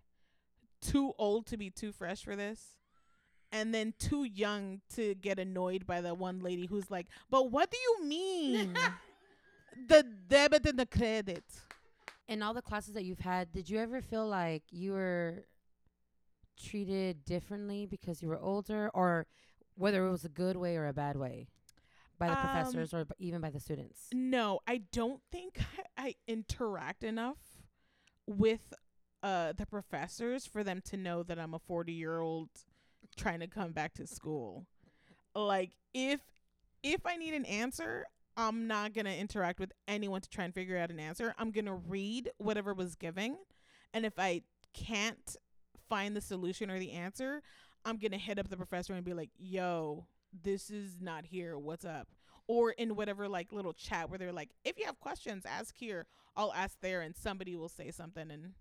[0.82, 2.78] too old to be too fresh for this,
[3.52, 7.72] and then too young to get annoyed by the one lady who's like, "But what
[7.72, 8.78] do you mean?
[9.88, 11.44] the debit and the credit?"
[12.28, 15.46] In all the classes that you've had, did you ever feel like you were
[16.62, 19.28] treated differently because you were older, or
[19.76, 21.48] whether it was a good way or a bad way?
[22.18, 24.08] By the Um, professors or b- even by the students?
[24.14, 27.38] No, I don't think I, I interact enough
[28.26, 28.74] with
[29.24, 32.50] uh the professors for them to know that I'm a 40 year old
[33.16, 34.66] trying to come back to school.
[35.36, 36.22] Like if
[36.84, 40.78] if I need an answer, I'm not gonna interact with anyone to try and figure
[40.78, 41.34] out an answer.
[41.40, 43.38] I'm gonna read whatever was given,
[43.94, 45.36] and if I can't
[45.90, 47.42] find the solution or the answer,
[47.86, 50.06] I'm gonna hit up the professor and be like, "Yo,
[50.44, 51.58] this is not here.
[51.58, 52.08] What's up?"
[52.48, 56.06] Or in whatever like little chat where they're like, "If you have questions, ask here.
[56.36, 58.54] I'll ask there," and somebody will say something and.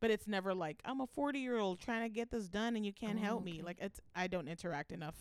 [0.00, 2.84] But it's never like I'm a 40 year old trying to get this done and
[2.84, 3.52] you can't Oh, help okay.
[3.52, 3.62] me.
[3.62, 5.14] Like it's I don't interact enough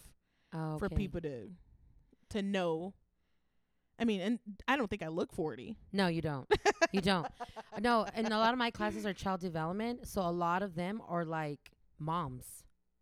[0.51, 1.51] Oh, for people to
[2.32, 2.93] to know.
[3.97, 5.77] I mean, and I don't think I look 40.
[5.93, 6.51] No, you don't.
[6.91, 7.27] you don't.
[7.79, 11.01] No, and a lot of my classes are child development, so a lot of them
[11.08, 12.45] are like moms.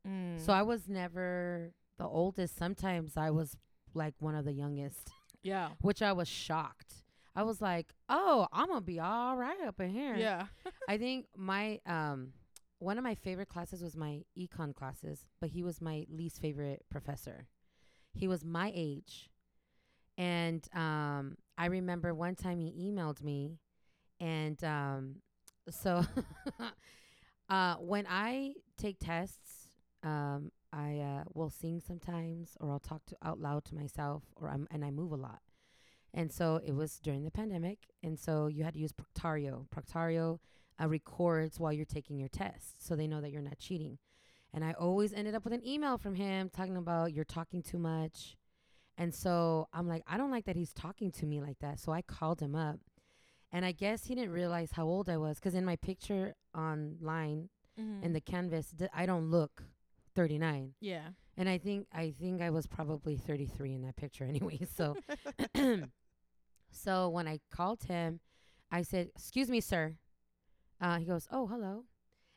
[0.07, 0.39] Mm.
[0.39, 1.71] So I was never
[2.01, 2.57] the oldest.
[2.57, 3.55] Sometimes I was
[3.93, 5.11] like one of the youngest,
[5.43, 5.69] yeah.
[5.81, 6.95] which I was shocked.
[7.35, 10.47] I was like, "Oh, I'm gonna be all right up in here." Yeah.
[10.89, 12.33] I think my um
[12.79, 16.83] one of my favorite classes was my econ classes, but he was my least favorite
[16.89, 17.47] professor.
[18.13, 19.29] He was my age.
[20.17, 23.59] And um I remember one time he emailed me
[24.19, 25.15] and um
[25.69, 26.03] so
[27.49, 29.69] uh when I take tests,
[30.03, 34.49] um I uh will sing sometimes or I'll talk to out loud to myself or
[34.49, 35.39] I'm and I move a lot.
[36.13, 39.65] And so it was during the pandemic and so you had to use Proctorio.
[39.69, 40.39] Proctorio
[40.81, 43.97] uh, records while you're taking your test so they know that you're not cheating.
[44.53, 47.77] And I always ended up with an email from him talking about you're talking too
[47.79, 48.35] much.
[48.97, 51.79] And so I'm like, I don't like that he's talking to me like that.
[51.79, 52.79] So I called him up.
[53.53, 57.49] And I guess he didn't realize how old I was because in my picture online
[57.79, 58.03] Mm-hmm.
[58.03, 59.63] in the canvas, I don't look
[60.15, 60.73] 39.
[60.79, 61.09] yeah.
[61.37, 64.59] And I think I think I was probably 33 in that picture anyway.
[64.75, 64.95] So
[66.71, 68.19] so when I called him,
[68.71, 69.95] I said, "Excuse me, sir."
[70.79, 71.85] Uh, he goes, "Oh, hello."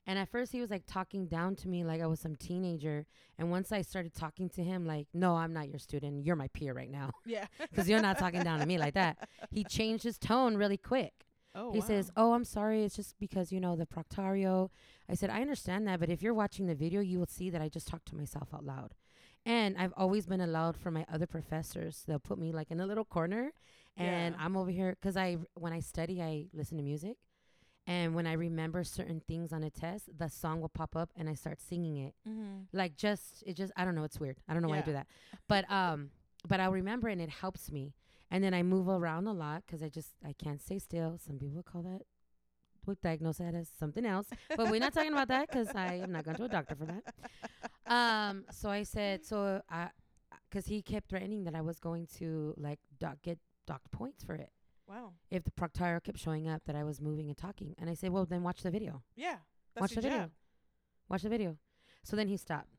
[0.06, 3.06] And at first he was like talking down to me like I was some teenager.
[3.38, 6.24] And once I started talking to him like, "No, I'm not your student.
[6.24, 7.46] You're my peer right now." Yeah.
[7.74, 9.28] Cuz you're not talking down to me like that.
[9.50, 11.23] He changed his tone really quick.
[11.54, 11.72] Oh.
[11.72, 12.82] He says, "Oh, I'm sorry.
[12.84, 14.70] It's just because you know the Proctorio."
[15.08, 17.62] I said, "I understand that, but if you're watching the video, you will see that
[17.62, 18.94] I just talked to myself out loud."
[19.46, 22.02] And I've always been allowed for my other professors.
[22.06, 23.52] They'll put me like in a little corner,
[23.96, 24.44] and Yeah.
[24.44, 27.18] I'm over here because I when I study, I listen to music,
[27.86, 31.28] and when I remember certain things on a test, the song will pop up, and
[31.28, 32.62] I start singing it Mm-hmm.
[32.72, 34.38] like just it just I don't know it's weird.
[34.48, 35.06] I don't know why I do that.
[35.46, 36.10] But um
[36.48, 37.92] but I'll remember and it helps me.
[38.30, 41.18] And then I move around a lot 'cause I just I can't stay still.
[41.18, 42.02] Some people call that
[42.86, 44.28] would diagnose that as something else.
[44.56, 46.86] But we're not talking about that 'cause I am not going to a doctor for
[46.86, 47.04] that.
[47.86, 49.90] Um so I said so I
[50.50, 54.34] cuz he kept threatening that I was going to like doc, get docked points for
[54.34, 54.52] it
[54.86, 55.14] Wow.
[55.30, 57.74] if the Proctorio kept showing up that I was moving and talking.
[57.78, 59.38] And I said, "Well, then watch the video." Yeah.
[59.74, 60.30] That's Watch the video.
[61.08, 61.58] Watch the video.
[62.02, 62.76] So then he stopped.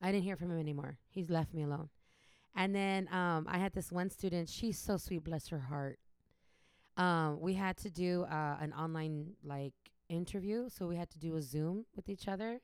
[0.00, 0.98] I didn't hear from him anymore.
[1.08, 1.90] He's left me alone.
[2.56, 4.48] And then um, I had this one student.
[4.48, 5.98] She's so sweet, bless her heart.
[6.96, 9.74] Um, we had to do uh, an online like
[10.08, 12.60] interview, so we had to do a Zoom with each other.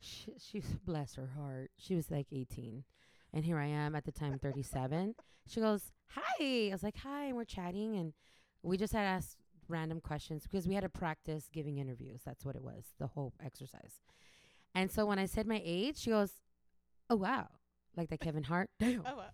[0.00, 1.70] She, she's bless her heart.
[1.76, 2.84] She was like 18,
[3.32, 5.14] and here I am at the time 37.
[5.46, 8.14] She goes, "Hi." I was like, "Hi," and we're chatting, and
[8.62, 9.36] we just had asked
[9.68, 12.22] random questions because we had to practice giving interviews.
[12.24, 14.00] That's what it was, the whole exercise.
[14.74, 16.32] And so when I said my age, she goes,
[17.10, 17.48] "Oh wow,"
[17.96, 18.70] like that Kevin Hart.
[18.80, 19.16] Damn, Oh.
[19.16, 19.24] Wow.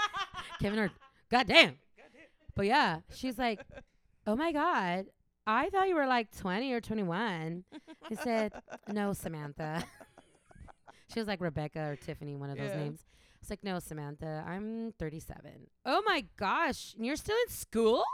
[0.60, 0.92] Kevin Hart.
[1.30, 1.76] God damn.
[2.56, 3.60] But yeah, she's like,
[4.26, 5.06] "Oh my god,
[5.46, 7.64] I thought you were like 20 or 21."
[8.10, 8.52] I said,
[8.88, 9.84] "No, Samantha."
[11.12, 13.00] she was like Rebecca or Tiffany, one of those names.
[13.40, 18.04] It's like, "No, Samantha, I'm 37." Oh my gosh, and you're still in school?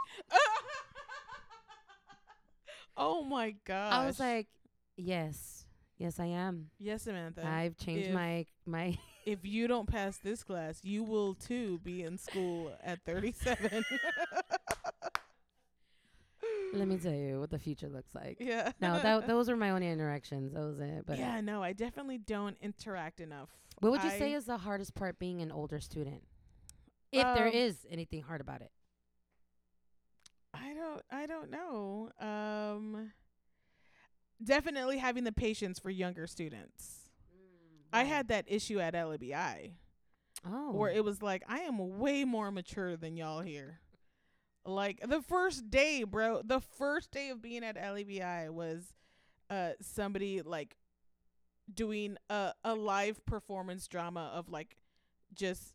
[2.95, 3.93] oh my gosh.
[3.93, 4.47] I was like,
[4.95, 5.65] "Yes,
[5.97, 6.69] yes, I am.
[6.79, 7.45] yes, Samantha.
[7.45, 8.97] I've changed if- my my."
[9.27, 13.83] If you don't pass this class, you will too be in school at 37.
[16.73, 18.37] Let me tell you what the future looks like.
[18.39, 18.71] yeah.
[18.81, 20.53] No, that those were my only interactions.
[20.53, 21.05] That was it.
[21.05, 23.49] But yeah, no, I definitely don't interact enough.
[23.79, 26.23] what would you say is the hardest part being an older student?
[27.11, 28.71] If there Um, is anything hard about it.
[30.53, 32.11] I don't I don't know.
[32.19, 33.11] Um
[34.43, 36.96] definitely having the patience for younger students.
[37.91, 39.71] I had that issue at LABI
[40.45, 43.79] oh where it was like I am way more mature than y'all here.
[44.65, 48.93] Like the first day, bro, the first day of being at LABI was
[49.49, 50.77] uh somebody like
[51.73, 54.77] doing a a live performance drama of like
[55.33, 55.73] just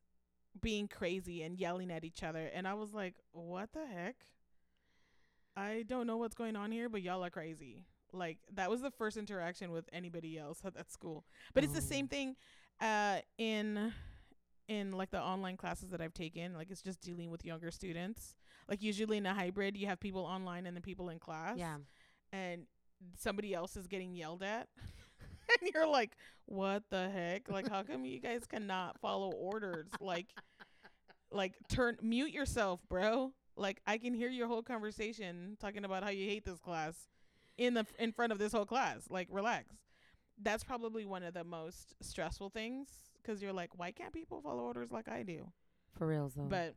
[0.61, 4.17] being crazy and yelling at each other and I was like, "What the heck?"
[5.57, 7.85] I don't know what's going on here, but y'all are crazy.
[8.13, 11.25] Like that was the first interaction with anybody else at that school.
[11.55, 11.83] But it's the Oh.
[11.83, 12.37] same thing
[12.81, 13.93] uh in
[14.69, 16.55] in like the online classes that I've taken.
[16.55, 18.35] Like it's just dealing with younger students.
[18.69, 21.59] Like usually in a hybrid, you have people online and then people in class.
[21.59, 21.77] Yeah.
[22.33, 22.67] And
[23.19, 24.69] somebody else is getting yelled at.
[25.61, 27.51] and you're like, "What the heck?
[27.51, 29.89] Like how come you guys cannot follow orders?
[30.01, 30.29] Like
[31.31, 33.33] like turn mute yourself, bro.
[33.57, 36.95] Like I can hear your whole conversation talking about how you hate this class
[37.59, 39.07] in the in front of this whole class.
[39.11, 39.75] Like relax.
[40.41, 42.89] That's probably one of the most stressful things
[43.23, 45.53] cuz you're like, why can't people follow orders like I do?
[45.93, 46.45] For real, though.
[46.45, 46.75] But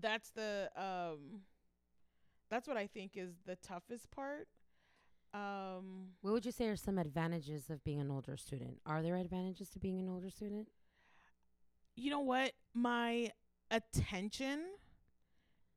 [0.00, 1.42] that's the um
[2.50, 4.48] that's what I think is the toughest part.
[5.34, 8.80] Um what would you say are some advantages of being an older student?
[8.86, 10.68] Are there advantages to being an older student?
[11.96, 12.52] you know what?
[12.74, 13.30] My
[13.70, 14.60] attention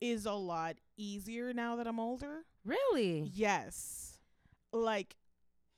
[0.00, 2.44] is a lot easier now that I'm older.
[2.64, 3.30] Really?
[3.34, 4.05] Yes.
[4.82, 5.16] Like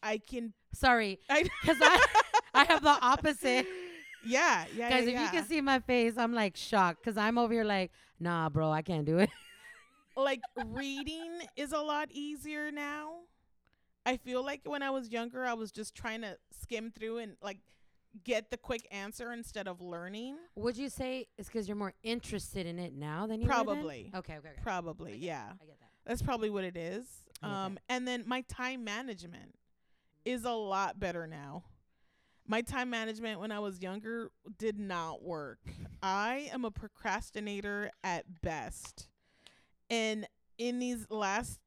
[0.03, 2.05] I can Sorry, because I
[2.55, 3.67] I have the opposite.
[4.25, 5.25] Yeah, yeah, Guys, yeah, if yeah.
[5.25, 8.71] you can see my face, I'm like shocked because I'm over here like, nah, bro,
[8.71, 9.31] I can't do it.
[10.17, 13.13] like reading is a lot easier now.
[14.05, 17.37] I feel like when I was younger, I was just trying to skim through and
[17.41, 17.59] like
[18.25, 20.37] get the quick answer instead of learning.
[20.57, 23.47] Would you say it's because you're more interested in it now than you?
[23.47, 24.11] Probably.
[24.15, 24.61] Okay, okay, okay.
[24.63, 25.45] Probably, I yeah.
[25.47, 25.91] that, I get that.
[26.07, 27.05] That's probably what it is.
[27.43, 29.55] Um, and then my time management
[30.25, 31.65] is a lot better now.
[32.47, 35.61] My time management when I was younger did not work.
[36.03, 39.09] I am a procrastinator at best.
[39.91, 41.61] And in these last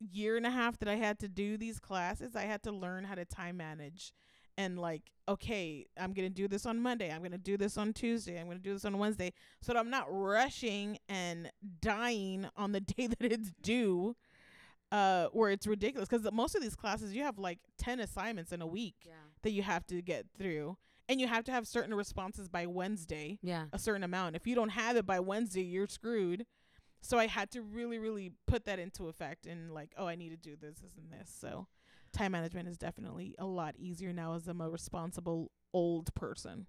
[0.00, 3.04] year and a half that I had to do these classes, I had to learn
[3.04, 4.12] how to time manage
[4.58, 7.12] and like, okay, I'm going to do this on Monday.
[7.12, 8.38] I'm going to do this on Tuesday.
[8.38, 11.50] I'm going to do this on Wednesday so that I'm not rushing and
[11.80, 14.16] dying on the day that it's due
[14.92, 18.62] uh where it's ridiculous because most of these classes you have like 10 assignments in
[18.62, 19.12] a week Yeah.
[19.42, 20.76] that you have to get through
[21.08, 23.64] and you have to have certain responses by Wednesday Yeah.
[23.72, 26.46] a certain amount if you don't have it by Wednesday you're screwed
[27.00, 30.30] so I had to really really put that into effect and like oh I need
[30.30, 31.66] to do this this and this so
[32.12, 36.66] time management is definitely a lot easier now as I'm a responsible old person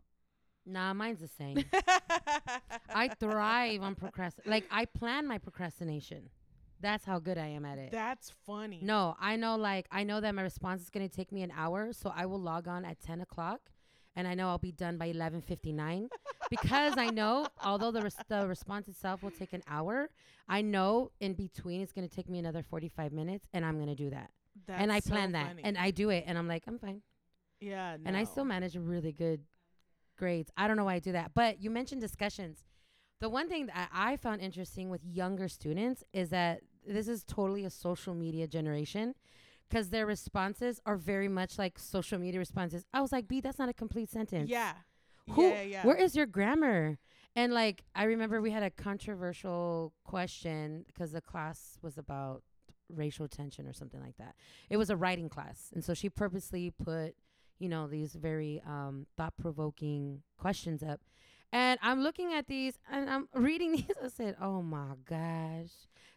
[0.69, 1.63] Nah, mine's the same.
[2.93, 4.33] I thrive on procrast.
[4.45, 6.29] Like I plan my procrastination.
[6.79, 7.91] That's how good I am at it.
[7.91, 11.41] that's funny No, I know like I know that my response is gonna take me
[11.43, 13.61] an hour, so I will log on at ten o'clock,
[14.15, 16.09] and I know I'll be done by eleven fifty nine,
[16.49, 20.09] because I know although the res- the response itself will take an hour,
[20.47, 23.95] I know in between it's gonna take me another forty five minutes, and I'm gonna
[23.95, 24.29] do that,
[24.67, 25.63] that's and I so plan that, funny.
[25.63, 27.01] and I do it, and I'm like I'm fine,
[27.59, 29.41] yeah and I still manage really good
[30.17, 30.51] grades.
[30.57, 32.63] I don't know why I do that, but you mentioned discussions.
[33.19, 37.65] The one thing that I found interesting with younger students is that this is totally
[37.65, 39.15] a social media generation
[39.67, 42.85] because their responses are very much like social media responses.
[42.93, 44.49] I was like, B, that's not a complete sentence.
[44.49, 44.73] yeah
[45.31, 46.97] Who, yeah yeah Where is your grammar?
[47.35, 52.43] And like, I remember we had a controversial question because the class was about
[52.89, 54.35] racial tension or something like that.
[54.69, 55.69] It was a writing class.
[55.73, 57.15] And so she purposely put,
[57.59, 61.01] you know, these very um, thought provoking questions up.
[61.53, 63.85] And I'm looking at these and I'm reading these.
[64.03, 65.69] I said, oh my gosh,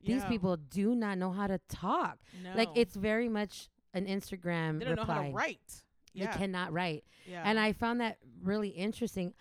[0.04, 0.28] these Yeah.
[0.28, 2.18] people do not know how to talk.
[2.42, 2.52] no.
[2.56, 5.06] Like, it's very much an Instagram they don't reply.
[5.14, 5.82] know how to write
[6.14, 7.04] They yeah cannot write.
[7.26, 9.34] yeah And I found that really interesting.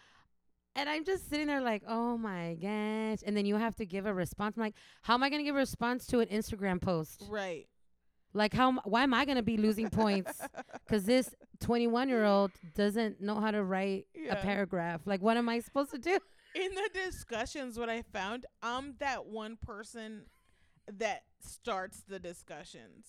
[0.75, 3.19] And I'm just sitting there like, oh my gosh.
[3.25, 4.55] And then you have to give a response.
[4.57, 7.23] I'm like, how am I going to give a response to an Instagram post?
[7.29, 7.67] right
[8.33, 8.73] Like, how?
[8.83, 10.39] Why am I going to be losing points?
[10.85, 14.33] Because this 21 year old doesn't know how to write Yeah.
[14.33, 15.01] a paragraph.
[15.05, 16.17] Like, what am I supposed to do?
[16.55, 20.23] in the discussions what i found i'm that one person
[20.91, 23.05] that starts the discussions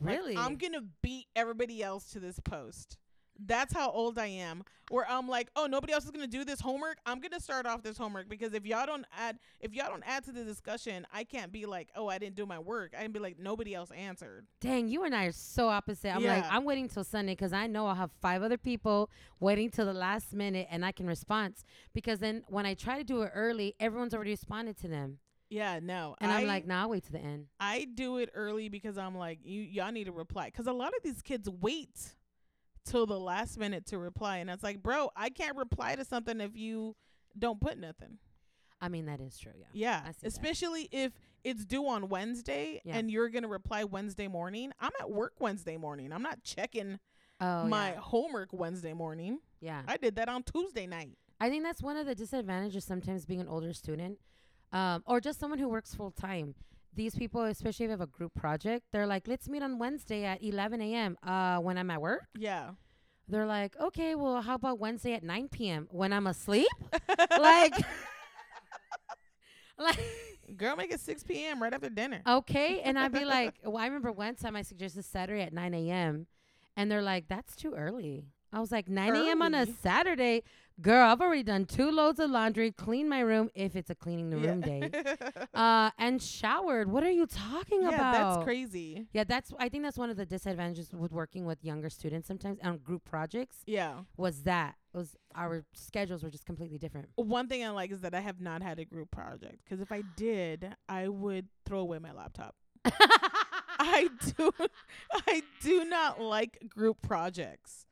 [0.00, 0.36] Like, Really?
[0.36, 2.98] i'm gonna beat everybody else to this post
[3.46, 6.60] that's how old i am where i'm like oh nobody else is gonna do this
[6.60, 10.02] homework i'm gonna start off this homework because if y'all don't add if y'all don't
[10.06, 13.02] add to the discussion i can't be like oh i didn't do my work i
[13.02, 16.14] can be like nobody else answered Dang, you and I are so opposite.
[16.14, 19.70] I'm like, I'm waiting till Sunday because I know I'll have five other people waiting
[19.70, 21.54] till the last minute and I can respond.
[21.94, 25.18] Because then when I try to do it early, everyone's already responded to them.
[25.48, 27.46] yeah no And I, I'm like, nah, I'll wait to the end.
[27.58, 30.88] I do it early because I'm like, you y'all need to reply because a lot
[30.88, 32.14] of these kids wait
[32.84, 36.40] till the last minute to reply, and it's like, bro, I can't reply to something
[36.40, 36.96] if you
[37.38, 38.18] don't put nothing.
[38.80, 39.52] I mean, that is true.
[39.56, 39.66] Yeah.
[39.72, 40.26] Yeah, see that.
[40.28, 41.12] especially if
[41.44, 42.96] it's due on Wednesday Yeah.
[42.96, 44.72] and you're gonna reply Wednesday morning.
[44.80, 46.12] I'm at work Wednesday morning.
[46.12, 46.98] I'm not checking
[47.42, 48.00] Oh, my yeah.
[48.00, 49.38] homework Wednesday morning.
[49.60, 49.82] yeah.
[49.86, 51.16] I did that on Tuesday night.
[51.40, 54.18] I think that's one of the disadvantages sometimes being an older student,
[54.72, 56.54] um, or just someone who works full time.
[56.94, 60.24] These people, especially if you have a group project, they're like, "Let's meet on Wednesday
[60.24, 61.16] at 11 a.m.
[61.22, 62.70] Uh, when I'm at work." Yeah.
[63.28, 65.86] They're like, "Okay, well, how about Wednesday at 9 p.m.
[65.90, 66.66] when I'm asleep?"
[67.38, 67.74] like,
[69.78, 69.98] like
[70.56, 71.62] Girl, make it 6 p.m.
[71.62, 72.22] right after dinner.
[72.26, 75.74] okay, and I'd be like, "Well, I remember one time I suggested Saturday at 9
[75.74, 76.26] a.m.
[76.76, 79.42] and they're like, "That's too early." I was like, 9 a.m.
[79.42, 80.42] on a Saturday,
[80.80, 81.10] girl.
[81.10, 84.36] I've already done two loads of laundry, cleaned my room if it's a cleaning the
[84.36, 84.90] room day,
[85.54, 86.90] uh, and showered.
[86.90, 88.12] What are you talking yeah, about?
[88.12, 89.06] that's crazy.
[89.12, 89.52] Yeah, that's.
[89.58, 93.04] I think that's one of the disadvantages with working with younger students sometimes on group
[93.04, 93.56] projects.
[93.66, 94.00] Yeah.
[94.16, 97.08] Was that was our schedules were just completely different.
[97.16, 99.92] One thing I like is that I have not had a group project because if
[99.92, 102.56] I did, I would throw away my laptop.
[102.84, 104.52] I do
[105.26, 107.86] I do not like group projects.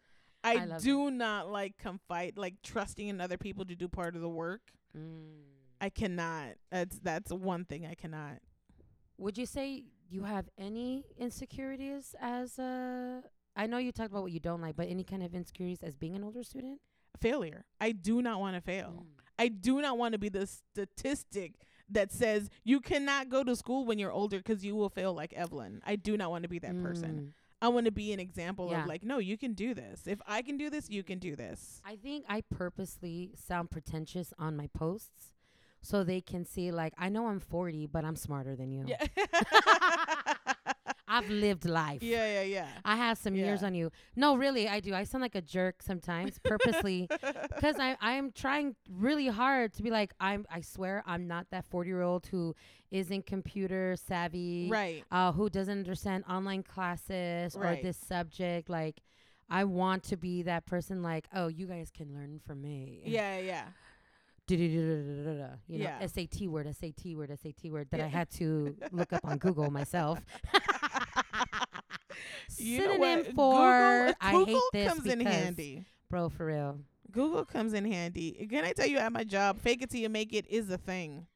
[0.44, 4.22] I, I do not like confide like trusting in other people to do part of
[4.22, 4.60] the work.
[4.96, 5.42] Mm.
[5.80, 6.54] I cannot.
[6.70, 8.38] That's that's one thing I cannot.
[9.18, 13.22] Would you say you have any insecurities as a?
[13.56, 15.96] I know you talked about what you don't like, but any kind of insecurities as
[15.96, 16.80] being an older student?
[17.20, 17.64] Failure.
[17.80, 18.94] I do not want to fail.
[19.00, 19.06] Mm.
[19.38, 21.54] I do not want to be the statistic
[21.90, 25.32] that says you cannot go to school when you're older because you will fail like
[25.32, 25.80] Evelyn.
[25.86, 27.34] I do not want to be that person.
[27.60, 28.82] I want to be an example Yeah.
[28.82, 30.02] of like, no, you can do this.
[30.06, 31.80] If I can do this, you can do this.
[31.84, 35.34] I think I purposely sound pretentious on my posts
[35.80, 38.84] so they can see like I know I'm 40, but I'm smarter than you.
[38.86, 39.04] Yeah.
[41.08, 42.02] I've lived life.
[42.02, 42.66] yeah, yeah, yeah.
[42.84, 43.90] I have some years on you.
[44.16, 44.94] No, really, I do.
[44.94, 47.08] I sound like a jerk sometimes, purposely,
[47.54, 50.46] because I I'm trying really hard to be like I'm.
[50.50, 52.54] I swear I'm not that 40 year old who
[52.90, 55.04] isn't computer savvy, right.
[55.10, 58.68] uh, who doesn't understand online classes or this subject.
[58.70, 59.02] Like,
[59.50, 61.02] I want to be that person.
[61.02, 63.02] Like, oh, you guys can learn from me.
[63.04, 63.64] Yeah, yeah.
[65.68, 66.06] You know, Yeah.
[66.06, 70.20] SAT word, SAT word, SAT word that I had to look up on Google myself.
[72.56, 75.86] You know Synonym for Google, I hate this comes in handy.
[76.10, 76.80] Bro, for real.
[77.10, 78.46] Google comes in handy.
[78.50, 80.78] Can I tell you at my job, fake it till you make it is a
[80.78, 81.26] thing.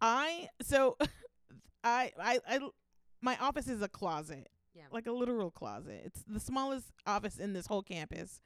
[0.00, 0.96] I so
[1.84, 2.60] I I I
[3.20, 4.48] my office is a closet.
[4.74, 4.84] Yeah.
[4.90, 6.02] Like a literal closet.
[6.04, 8.40] It's the smallest office in this whole campus.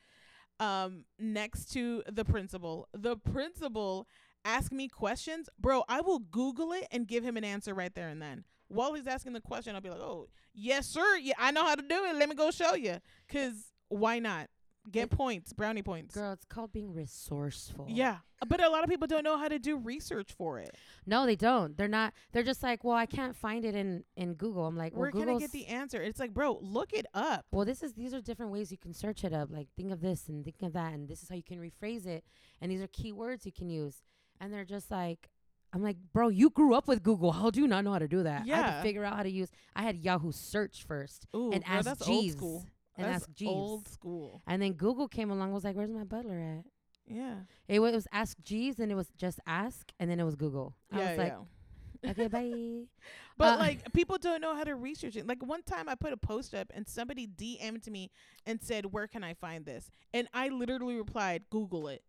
[0.58, 2.88] Um next to the principal.
[2.92, 4.06] The principal
[4.44, 5.48] ask me questions.
[5.58, 8.44] Bro, I will Google it and give him an answer right there and then.
[8.70, 11.16] While he's asking the question, I'll be like, "Oh, yes, sir.
[11.16, 12.16] Yeah, I know how to do it.
[12.16, 12.98] Let me go show you."
[13.28, 14.48] Cuz why not?
[14.90, 16.14] Get points, brownie points.
[16.14, 17.86] Girl, it's called being resourceful.
[17.88, 18.18] Yeah,
[18.48, 20.74] but a lot of people don't know how to do research for it.
[21.04, 21.76] No, they don't.
[21.76, 22.14] They're not.
[22.32, 24.66] They're just like, well, I can't find it in in Google.
[24.66, 26.00] I'm like, well, Where can I get the answer?
[26.00, 27.44] It's like, bro, look it up.
[27.52, 29.50] well, this is these are different ways you can search it up.
[29.52, 32.06] Like, think of this and think of that, and this is how you can rephrase
[32.06, 32.24] it.
[32.60, 34.02] And these are keywords you can use.
[34.40, 35.28] And they're just like,
[35.72, 37.30] I'm like, bro, you grew up with Google.
[37.32, 38.42] How do you not know how to do that?
[38.42, 38.76] I had Yeah.
[38.76, 39.50] to figure out how to use.
[39.76, 42.66] I had Yahoo search first Ooh, and ask that's old Jeeves school.
[42.96, 43.50] and that's ask Jeeves.
[43.50, 44.42] old school.
[44.46, 45.52] And then Google came along.
[45.52, 46.64] Was like, where's my butler at?
[47.06, 50.36] Yeah, It, it was Ask Jeeves, and it was just Ask, and then it was
[50.36, 50.76] Google.
[50.92, 51.34] I yeah, was like,
[52.04, 52.10] yeah.
[52.12, 52.86] okay, bye.
[53.36, 55.26] But uh, like, people don't know how to research it.
[55.26, 58.10] Like one time, I put a post up, and somebody DM'd me
[58.46, 62.02] and said, "Where can I find this?" And I literally replied, "Google it."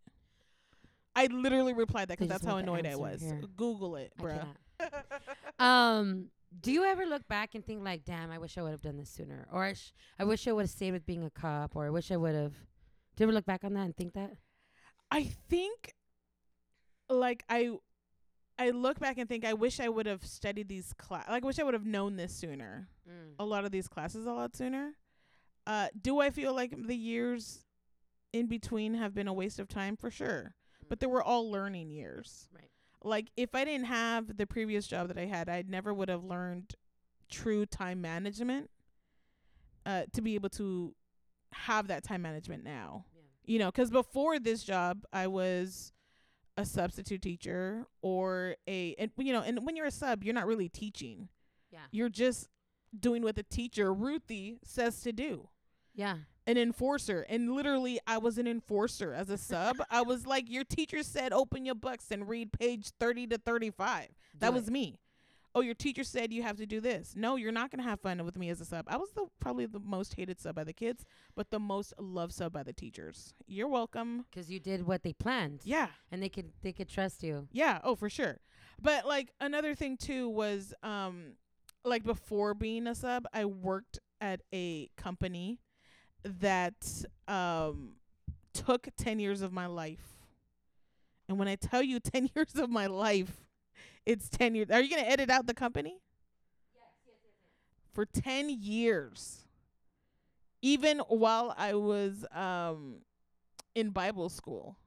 [1.15, 3.21] I literally replied that because that's how annoyed I was.
[3.21, 3.41] here.
[3.55, 4.39] Google it, bro.
[5.59, 6.27] um,
[6.61, 8.97] do you ever look back and think like, damn, I wish I would have done
[8.97, 11.75] this sooner, or I, sh- I wish I would have stayed with being a cop,
[11.75, 12.53] or I wish I would have.
[13.15, 14.31] Do you ever look back on that and think that?
[15.11, 15.93] I think
[17.09, 17.71] like I
[18.57, 21.45] I look back and think I wish I would have studied these class like I
[21.45, 22.87] wish I would have known this sooner.
[23.39, 24.93] A lot of these classes a lot sooner.
[25.67, 27.65] Uh do I feel like the years
[28.31, 30.55] in between have been a waste of time for sure.
[30.91, 32.49] But they were all learning years.
[32.53, 32.69] Right.
[33.01, 36.25] Like if I didn't have the previous job that I had, I never would have
[36.25, 36.75] learned
[37.29, 38.69] true time management
[39.85, 40.93] uh to be able to
[41.53, 43.21] have that time management now Yeah.
[43.53, 45.93] you know because before this job i was
[46.57, 50.45] a substitute teacher or a and you know and when you're a sub you're not
[50.45, 51.29] really teaching
[51.71, 51.79] Yeah.
[51.91, 52.49] you're just
[52.99, 55.47] doing what the teacher ruthie says to do
[55.93, 56.17] Yeah.
[56.47, 59.77] an enforcer and literally i was an enforcer as a sub.
[59.89, 64.07] I was like your teacher said open your books and read page 30 to 35
[64.39, 64.99] that was me.
[65.53, 67.13] Oh your teacher said you have to do this.
[67.15, 68.85] No you're not going to have fun with me as a sub.
[68.87, 72.31] I was the probably the most hated sub by the kids but the most loved
[72.33, 73.33] sub by the teachers.
[73.47, 74.25] You're welcome.
[74.31, 75.59] Because you did what they planned.
[75.65, 75.89] yeah.
[76.09, 77.47] And they could they could trust you.
[77.51, 77.79] yeah.
[77.83, 78.39] Oh for sure.
[78.81, 81.33] But like another thing too was um
[81.83, 85.59] like before being a sub i worked at a company
[86.23, 87.93] that um
[88.53, 90.17] took 10 years of my life
[91.27, 93.45] And when I tell you 10 years of my life,
[94.05, 94.69] it's 10 years.
[94.71, 96.01] Are you going to edit out the company?
[97.93, 99.45] For 10 years.
[100.61, 103.01] Even while I was um
[103.75, 104.77] in Bible school.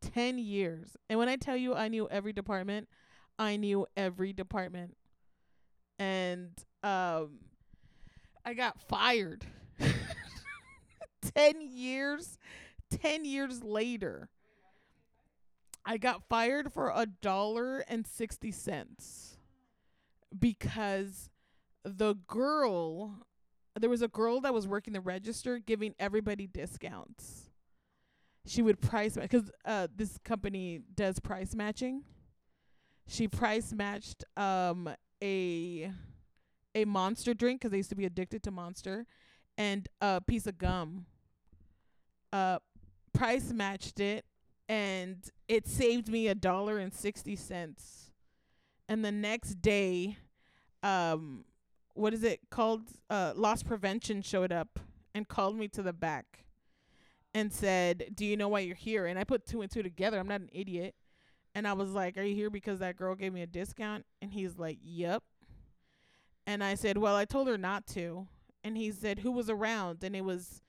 [0.00, 0.96] 10 years.
[1.08, 2.88] And when I tell you I knew every department,
[3.38, 4.96] I knew every department.
[5.98, 6.50] And
[6.82, 7.40] um
[8.44, 9.46] I got fired.
[11.34, 12.38] 10 years
[12.90, 14.28] 10 years later.
[15.84, 19.36] I got fired for a dollar and 60 cents
[20.38, 21.28] because
[21.84, 23.26] the girl
[23.78, 27.50] there was a girl that was working the register giving everybody discounts.
[28.46, 32.04] She would price because uh, this company does price matching.
[33.08, 34.88] She price matched um
[35.22, 35.90] a
[36.74, 39.06] a monster drink because they used to be addicted to monster
[39.58, 41.06] and a piece of gum.
[42.34, 42.58] Uh,
[43.12, 44.24] price matched it
[44.68, 48.10] and it saved me a dollar and sixty cents.
[48.88, 50.18] And the next day,
[50.82, 51.44] um,
[51.92, 52.90] what is it called?
[53.08, 54.80] Uh, loss prevention showed up
[55.14, 56.44] and called me to the back
[57.32, 60.18] and said, "Do you know why you're here?" And I put two and two together.
[60.18, 60.96] I'm not an idiot.
[61.54, 64.32] And I was like, "Are you here because that girl gave me a discount?" And
[64.32, 65.22] he's like, "Yep."
[66.48, 68.26] And I said, "Well, I told her not to."
[68.64, 70.62] And he said, "Who was around?" And it was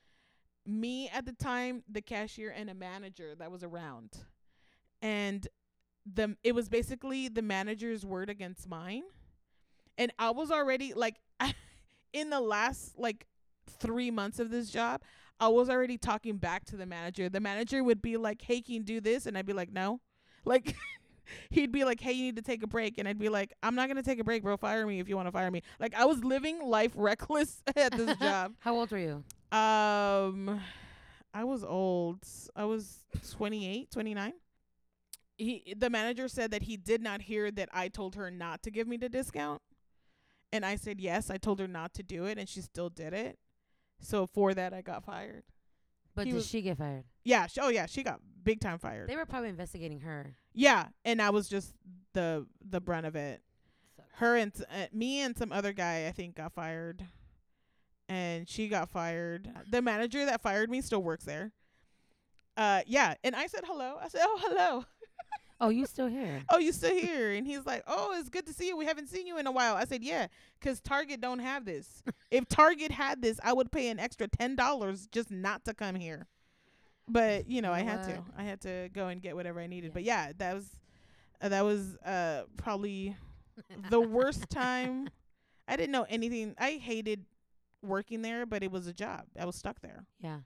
[0.66, 4.12] me at the time, the cashier, and a manager that was around.
[5.02, 5.48] And
[6.12, 9.04] the it was basically the manager's word against mine.
[9.98, 11.16] And I was already like
[12.14, 13.26] in the last like
[13.80, 15.02] 3 months of this job,
[15.40, 17.30] I was already talking back to the manager.
[17.30, 20.00] The manager would be like, "Hey, can you do this?" And I'd be like, "No."
[20.46, 20.76] Like
[21.50, 23.76] he'd be like, "Hey, you need to take a break," and I'd be like, "I'm
[23.76, 24.58] not gonna take a break, bro.
[24.58, 27.92] Fire me if you want to fire me." Like I was living life reckless at
[27.98, 28.54] this job.
[28.60, 29.24] How old were you?
[29.56, 30.62] Um,
[31.34, 32.20] I was old.
[32.56, 33.00] I was
[33.32, 34.34] 28, 29.
[35.38, 38.72] He, the manager said that he did not hear that I told her not to
[38.72, 39.62] give me the discount.
[40.54, 41.30] And I said yes.
[41.30, 43.38] I told her not to do it, and she still did it.
[44.00, 45.44] So for that, I got fired.
[46.16, 47.04] But He did was- she get fired?
[47.24, 47.48] Yeah.
[47.48, 49.10] Sh- oh yeah, she got big time fired.
[49.10, 50.36] They were probably investigating her.
[50.54, 51.74] yeah, and I was just
[52.14, 53.42] the the brunt of it.
[54.14, 57.04] Her and s- uh, me and some other guy I think got fired,
[58.10, 59.50] and she got fired.
[59.70, 61.52] The manager that fired me still works there.
[62.58, 63.98] Uh, yeah, and I said hello.
[64.02, 64.86] I said, "Oh, hello.
[65.62, 66.44] Oh, you still here?
[66.50, 68.76] Oh, you still here?" And he's like, "Oh, it's good to see you.
[68.76, 70.28] We haven't seen you in a while." I said, "Yeah,
[70.60, 72.04] 'cause Target don't have this.
[72.30, 75.96] if Target had this, I would pay an extra ten dollars just not to come
[75.96, 76.28] here."
[77.08, 78.24] But you know, I had to.
[78.38, 79.92] I had to go and get whatever I needed.
[79.92, 79.94] Yeah.
[79.94, 80.70] But yeah, that was
[81.42, 83.16] uh, that was uh probably
[83.90, 85.08] the worst time.
[85.70, 86.54] I didn't know anything.
[86.58, 87.24] I hated
[87.88, 89.26] working there, but it was a job.
[89.40, 90.06] I was stuck there.
[90.20, 90.40] Yeah.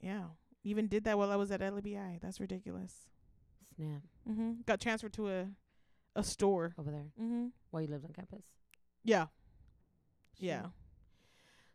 [0.00, 0.24] Yeah.
[0.64, 2.20] Even did that while I was at LBI.
[2.20, 3.08] That's ridiculous.
[3.76, 4.02] Snap.
[4.28, 4.64] Mhm.
[4.66, 5.48] Got transferred to a
[6.14, 6.74] a store.
[6.78, 7.10] Over there.
[7.20, 7.52] Mhm.
[7.70, 8.44] While you lived on campus.
[9.02, 9.26] Yeah.
[10.38, 10.46] Shoot.
[10.46, 10.66] Yeah.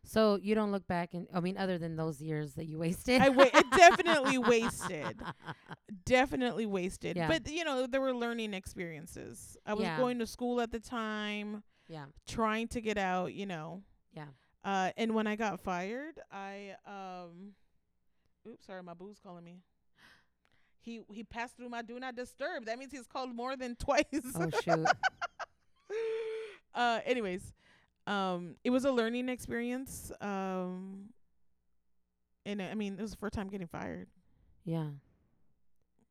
[0.04, 3.20] So you don't look back and I mean, other than those years that you wasted.
[3.20, 5.20] I wa- definitely wasted.
[6.04, 7.16] Definitely wasted.
[7.16, 7.28] Yeah.
[7.28, 9.56] But you know, there were learning experiences.
[9.66, 9.96] I was Yeah.
[9.98, 12.06] going to school at the time, yeah.
[12.26, 13.82] trying to get out, you know.
[14.12, 14.28] Yeah.
[14.64, 17.52] Uh and when I got fired, I um
[18.46, 19.62] oops, sorry, my boo's calling me.
[20.80, 22.66] He he passed through my do not disturb.
[22.66, 24.04] That means he's called more than twice.
[24.34, 24.86] Oh shoot.
[26.74, 27.52] uh anyways,
[28.06, 30.10] um it was a learning experience.
[30.20, 31.10] Um
[32.46, 34.08] and I mean, it was the first time getting fired.
[34.64, 34.88] yeah.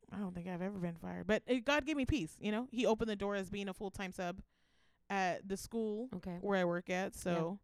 [0.09, 2.37] I don't think I've ever been fired, but it, God gave me peace.
[2.39, 4.39] You know, He opened the door as being a full time sub
[5.09, 6.37] at the school Okay.
[6.39, 7.13] where I work at.
[7.13, 7.59] So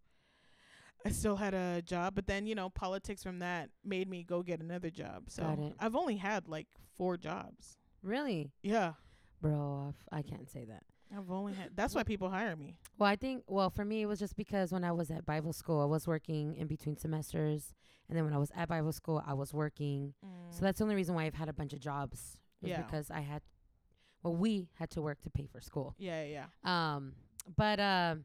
[1.06, 4.42] I still had a job, but then you know, politics from that made me go
[4.44, 5.24] get another job.
[5.30, 5.74] So Got it.
[5.80, 7.78] I've only had like four jobs.
[8.02, 8.52] Really?
[8.62, 8.94] Yeah,
[9.42, 10.84] Bro, I've- I can't say that.
[11.16, 11.76] I've only had.
[11.76, 12.76] That's why people hire me.
[12.98, 15.54] Well, I think, well, for me, it was just because when I was at Bible
[15.54, 17.74] school, I was working in between semesters.
[18.10, 20.14] And then when I was at Bible school, I was working.
[20.50, 22.38] So that's the only reason why I've had a bunch of jobs.
[22.62, 22.82] Yeah.
[22.82, 23.42] because I had,
[24.24, 25.94] well, we had to work to pay for school.
[25.98, 27.14] yeah, yeah, Um,
[27.58, 28.24] but um,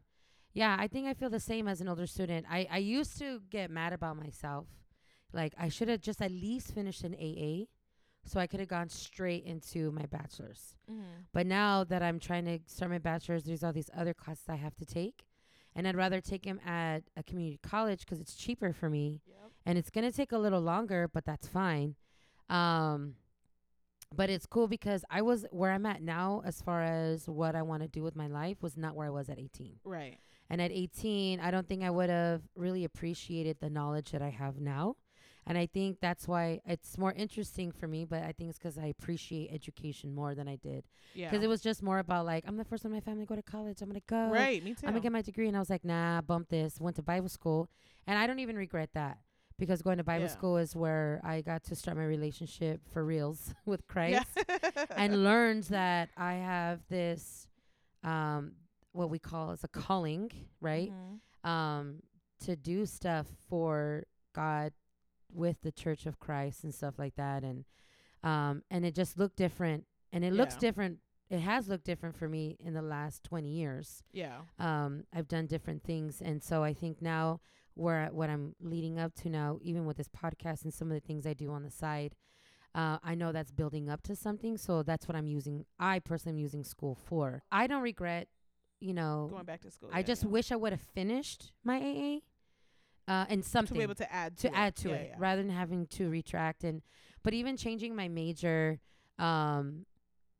[0.53, 2.45] yeah, I think I feel the same as an older student.
[2.49, 4.67] I I used to get mad about myself,
[5.33, 7.65] like I should have just at least finished an AA,
[8.25, 10.75] so I could have gone straight into my bachelor's.
[10.91, 11.01] mm-hmm.
[11.33, 14.55] But now that I'm trying to start my bachelor's, there's all these other classes I
[14.55, 15.23] have to take,
[15.75, 19.51] and I'd rather take them at a community college because it's cheaper for me, Yep.
[19.65, 21.95] and it's gonna take a little longer, but that's fine.
[22.49, 23.15] Um,
[24.15, 27.61] but it's cool because I was where I'm at now, as far as what I
[27.61, 29.79] want to do with my life, was not where I was at 18.
[29.83, 30.17] Right.
[30.49, 34.29] And at 18, I don't think I would have really appreciated the knowledge that I
[34.29, 34.95] have now.
[35.45, 38.77] And I think that's why it's more interesting for me, but I think it's because
[38.77, 40.83] I appreciate education more than I did.
[41.15, 41.29] Yeah.
[41.29, 43.29] Because it was just more about like, I'm the first one in my family to
[43.29, 43.81] go to college.
[43.81, 44.29] I'm going to go.
[44.29, 44.63] right.
[44.63, 44.81] Me too.
[44.85, 45.47] I'm going to get my degree.
[45.47, 46.79] And I was like, nah, bump this.
[46.79, 47.69] Went to Bible school.
[48.05, 49.17] And I don't even regret that
[49.57, 50.31] because going to Bible Yeah.
[50.31, 54.85] school is where I got to start my relationship for reals with Christ Yeah.
[54.95, 57.47] and learned that I have this,
[58.03, 58.51] um,
[58.91, 60.31] what we call as a calling,
[60.61, 60.91] right?
[60.91, 61.47] Mhm.
[61.49, 62.03] Um,
[62.41, 64.73] to do stuff for God
[65.31, 67.65] with the Church of Christ and stuff like that, and
[68.23, 70.99] um, and it just looked different, and it looks different.
[71.29, 74.03] It has looked different for me in the last twenty years.
[74.11, 74.41] Yeah.
[74.57, 77.39] Um, I've done different things, and so I think now
[77.75, 81.05] where what I'm leading up to now, even with this podcast and some of the
[81.07, 82.15] things I do on the side,
[82.75, 84.57] uh, I know that's building up to something.
[84.57, 85.65] So that's what I'm using.
[85.79, 87.43] I personally am using school for.
[87.51, 88.27] I don't regret,
[88.79, 89.89] you know, Going back to school.
[89.91, 90.29] I yeah, just yeah.
[90.29, 92.19] wish I would have finished my AA,
[93.11, 95.41] uh, and something to be able to add to, to add to Yeah, it rather
[95.41, 96.81] than having to retract and
[97.23, 98.79] but even changing my major
[99.17, 99.85] um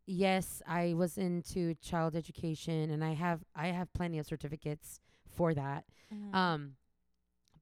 [0.06, 5.00] yes i was into child education and i have i have plenty of certificates
[5.36, 5.84] for that
[6.14, 6.34] Mhm.
[6.34, 6.76] um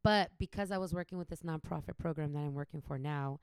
[0.04, 3.40] but because i was working with this nonprofit program that i'm working for now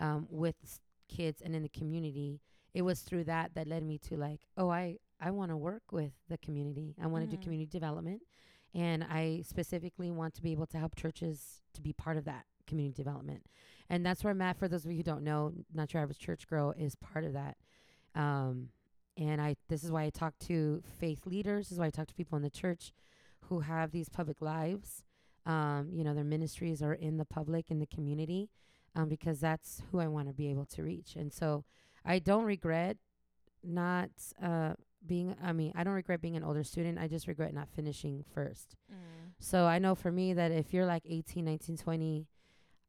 [0.00, 0.78] um with
[1.08, 2.40] kids and in the community
[2.74, 5.84] it was through that that led me to like oh i i want to work
[5.92, 6.94] with the community.
[7.02, 7.38] I want to Mhm.
[7.40, 8.22] do community development
[8.74, 12.44] and i specifically want to be able to help churches to be part of that
[12.66, 13.42] community development.
[13.90, 16.18] And that's where i'm at for those of you who don't know not your average
[16.18, 17.56] church girl is part of that.
[18.14, 18.70] Um
[19.16, 22.08] and i this is why i talk to faith leaders this is why i talk
[22.08, 22.92] to people in the church
[23.48, 25.04] who have these public lives.
[25.46, 28.50] Um you know their ministries are in the public in the community
[28.96, 31.16] um because that's who i want to be able to reach.
[31.16, 31.64] And so
[32.04, 32.96] i don't regret
[33.62, 34.10] not
[34.42, 34.74] uh
[35.06, 38.24] being i mean i don't regret being an older student i just regret not finishing
[38.34, 39.32] first Mm.
[39.38, 42.26] so I know for me that if you're like 18, 19, 20,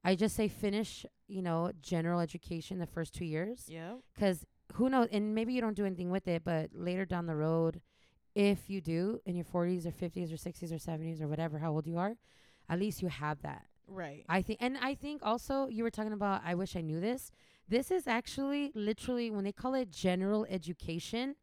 [0.03, 3.66] I just say finish, you know, general education the first two years.
[3.68, 3.95] Yeah.
[4.20, 5.07] Cuz who knows?
[5.11, 7.82] And maybe you don't do anything with it, but later down the road,
[8.36, 11.72] if you do in your 40s or 50s or 60s or 70s or whatever, how
[11.72, 12.16] old you are,
[12.70, 13.66] at least you have that.
[13.88, 14.24] Right.
[14.30, 17.32] I think, and I think also you were talking about, I wish I knew this.
[17.68, 21.36] This is actually literally when they call it general education,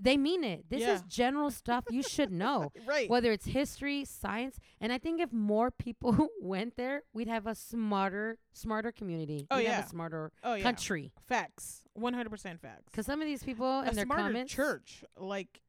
[0.00, 0.64] they mean it.
[0.70, 3.10] This is general stuff you should know right.
[3.10, 7.54] whether it's history, science, and I think if more people went there, we'd have a
[7.54, 9.46] smarter, smarter community.
[9.50, 9.86] Oh, we'd have yeah.
[9.86, 10.62] a smarter oh yeah.
[10.62, 11.12] country.
[11.26, 11.82] Facts.
[11.94, 12.84] One hundred percent facts.
[12.90, 15.60] Because some of these people a in their comments, church, like,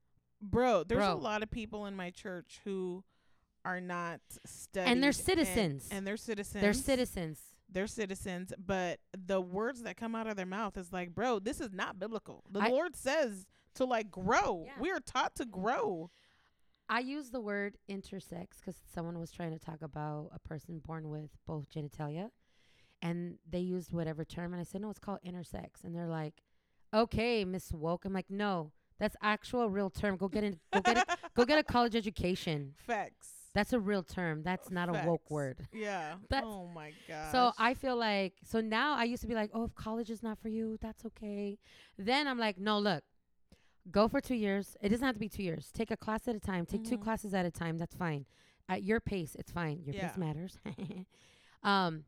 [0.41, 1.13] bro, there's Bro.
[1.13, 3.03] a lot of people in my church who
[3.65, 5.87] are not studied And they're citizens.
[5.91, 6.61] and, they're citizens.
[6.61, 7.39] they're citizens.
[7.71, 11.59] They're citizens, but the words that come out of their mouth is like, bro, this
[11.61, 12.43] is not biblical.
[12.49, 14.63] The I- Lord says to like grow.
[14.65, 14.73] Yeah.
[14.79, 16.11] We are taught to grow.
[16.89, 21.09] I use the word intersex because someone was trying to talk about a person born
[21.09, 22.31] with both genitalia,
[23.01, 26.41] and they used whatever term, and I said no, it's called intersex, and they're like,
[26.93, 28.05] okay, Miss Woke.
[28.05, 30.17] I'm like, no, that's actual real term.
[30.17, 30.57] Go get it.
[30.73, 31.05] Go get it.
[31.35, 32.73] Go get a college education.
[32.75, 33.29] Facts.
[33.53, 34.43] That's a real term.
[34.43, 35.67] That's not a woke word.
[35.73, 36.15] Yeah.
[36.31, 37.31] Oh my god.
[37.31, 40.21] So I feel like so now I used to be like, oh, if college is
[40.21, 41.57] not for you, that's okay.
[41.97, 43.03] Then I'm like, no, look,
[43.91, 44.75] go for two years.
[44.81, 45.71] It doesn't have to be two years.
[45.73, 46.65] Take a class at a time.
[46.65, 47.01] Take two Mhm.
[47.03, 47.77] classes at a time.
[47.77, 48.25] That's fine.
[48.67, 49.81] At your pace, it's fine.
[49.83, 50.07] Your Yeah.
[50.09, 50.59] pace matters.
[51.63, 52.05] um,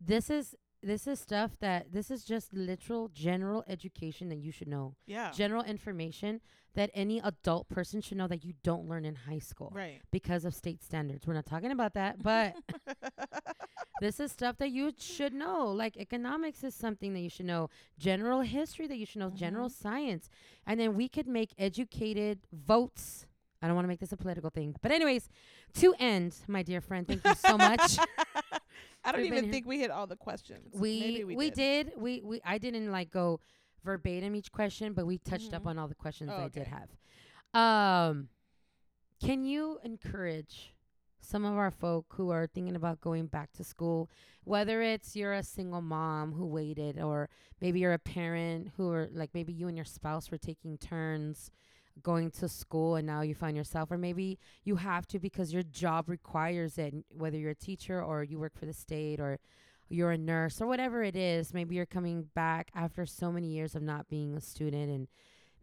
[0.00, 4.68] this is this is stuff that this is just literal general education that you should
[4.68, 4.94] know.
[5.06, 5.32] yeah.
[5.32, 6.40] General information
[6.74, 10.00] that any adult person should know that you don't learn in high school right.
[10.12, 11.26] because of state standards.
[11.26, 12.54] We're not talking about that, but
[14.00, 15.66] this is stuff that you should know.
[15.70, 17.70] Like economics is something that you should know.
[17.98, 19.30] General history that you should know.
[19.30, 20.28] General science.
[20.66, 23.26] And then we could make educated votes.
[23.60, 24.76] I don't want to make this a political thing.
[24.82, 25.28] But anyways,
[25.74, 27.98] to end, my dear friend, thank you so much.
[29.04, 30.74] I don't even think we hit all the questions.
[30.74, 31.92] we Maybe we, we, did.
[31.96, 33.40] We we I didn't like go
[33.84, 35.70] verbatim each question, but we touched up Mhm.
[35.70, 36.88] on all the questions Oh, I did have.
[37.54, 38.28] Um
[39.20, 40.72] can you encourage
[41.28, 44.08] some of our folk who are thinking about going back to school,
[44.44, 47.28] whether it's you're a single mom who waited or
[47.60, 51.50] maybe you're a parent who are like maybe you and your spouse were taking turns
[52.02, 55.64] going to school and now you find yourself or maybe you have to because your
[55.64, 59.38] job requires it whether you're a teacher or you work for the state or
[59.88, 63.74] you're a nurse or whatever it is maybe you're coming back after so many years
[63.74, 65.08] of not being a student and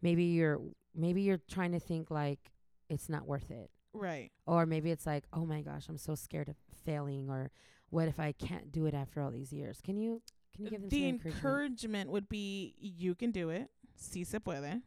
[0.02, 0.60] maybe you're
[0.94, 2.52] maybe you're trying to think like
[2.90, 4.30] it's not worth it Right.
[4.46, 7.50] or maybe it's like oh my gosh i'm so scared of failing or
[7.90, 10.22] what if i can't do it after all these years can you
[10.54, 13.68] can you give them the some encouragement encouragement would be you can do it.
[13.96, 14.80] Si se puede.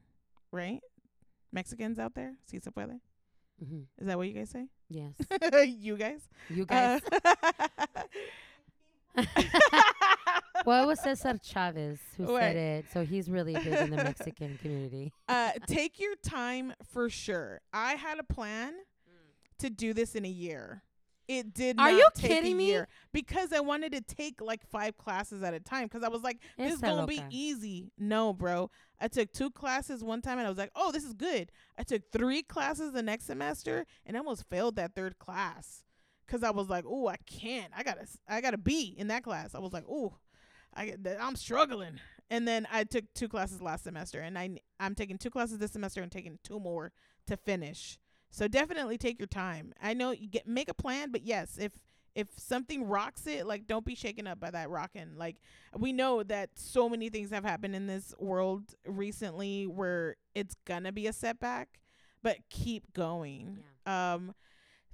[0.51, 0.81] Right?
[1.51, 2.99] Mexicans out there, si se puede.
[3.63, 3.81] Mm-hmm.
[3.99, 4.67] Is that what you guys say?
[4.89, 5.13] yes
[5.67, 6.21] you guys?
[6.49, 7.01] you guys
[9.15, 9.23] Uh,
[10.65, 14.57] well, it was Cesar Chavez who said it, so he's really big in the Mexican
[14.61, 15.11] community.
[15.27, 17.61] uh, take your time for sure.
[17.73, 18.73] I had a plan
[19.59, 20.83] to do this in a year.
[21.29, 22.81] It did Are not you kidding me?
[23.13, 26.39] because I wanted to take like five classes at a time because I was like,
[26.57, 27.91] this is gonna be easy.
[27.99, 28.71] No, bro.
[28.99, 31.51] I took two classes one time and I was like, oh, this is good.
[31.77, 35.83] I took three classes the next semester and I almost failed that third class
[36.25, 37.71] because I was like, oh, I can't.
[37.77, 39.53] I got to I got a B in that class.
[39.53, 40.15] I was like, oh,
[40.73, 41.99] I get that- I'm struggling.
[42.31, 45.73] And then I took two classes last semester and I I'm taking two classes this
[45.73, 46.91] semester and taking two more
[47.27, 47.99] to finish.
[48.31, 49.73] So definitely take your time.
[49.81, 51.73] I know you get make a plan, but yes, if
[52.15, 55.15] if something rocks it, like don't be shaken up by that rocking.
[55.17, 55.37] Like
[55.77, 60.91] we know that so many things have happened in this world recently where it's gonna
[60.91, 61.79] be a setback,
[62.21, 63.59] but keep going.
[63.85, 64.33] Um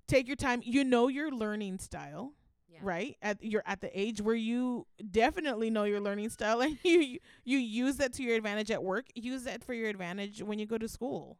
[0.08, 0.62] take your time.
[0.64, 2.34] You know your learning style
[2.72, 2.80] Yeah.
[2.82, 7.20] right at you're at the age where you definitely know your learning style and you
[7.44, 10.66] you use that to your advantage at work use that for your advantage when you
[10.66, 11.38] go to school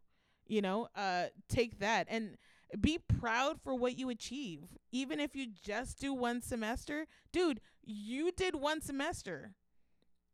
[0.48, 2.38] you know uh take that and
[2.82, 8.32] be proud for what you achieve even if you just do one semester dude you
[8.32, 9.54] did one semester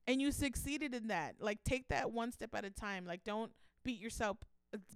[0.07, 3.51] and you succeeded in that like take that one step at a time like don't
[3.83, 4.37] beat yourself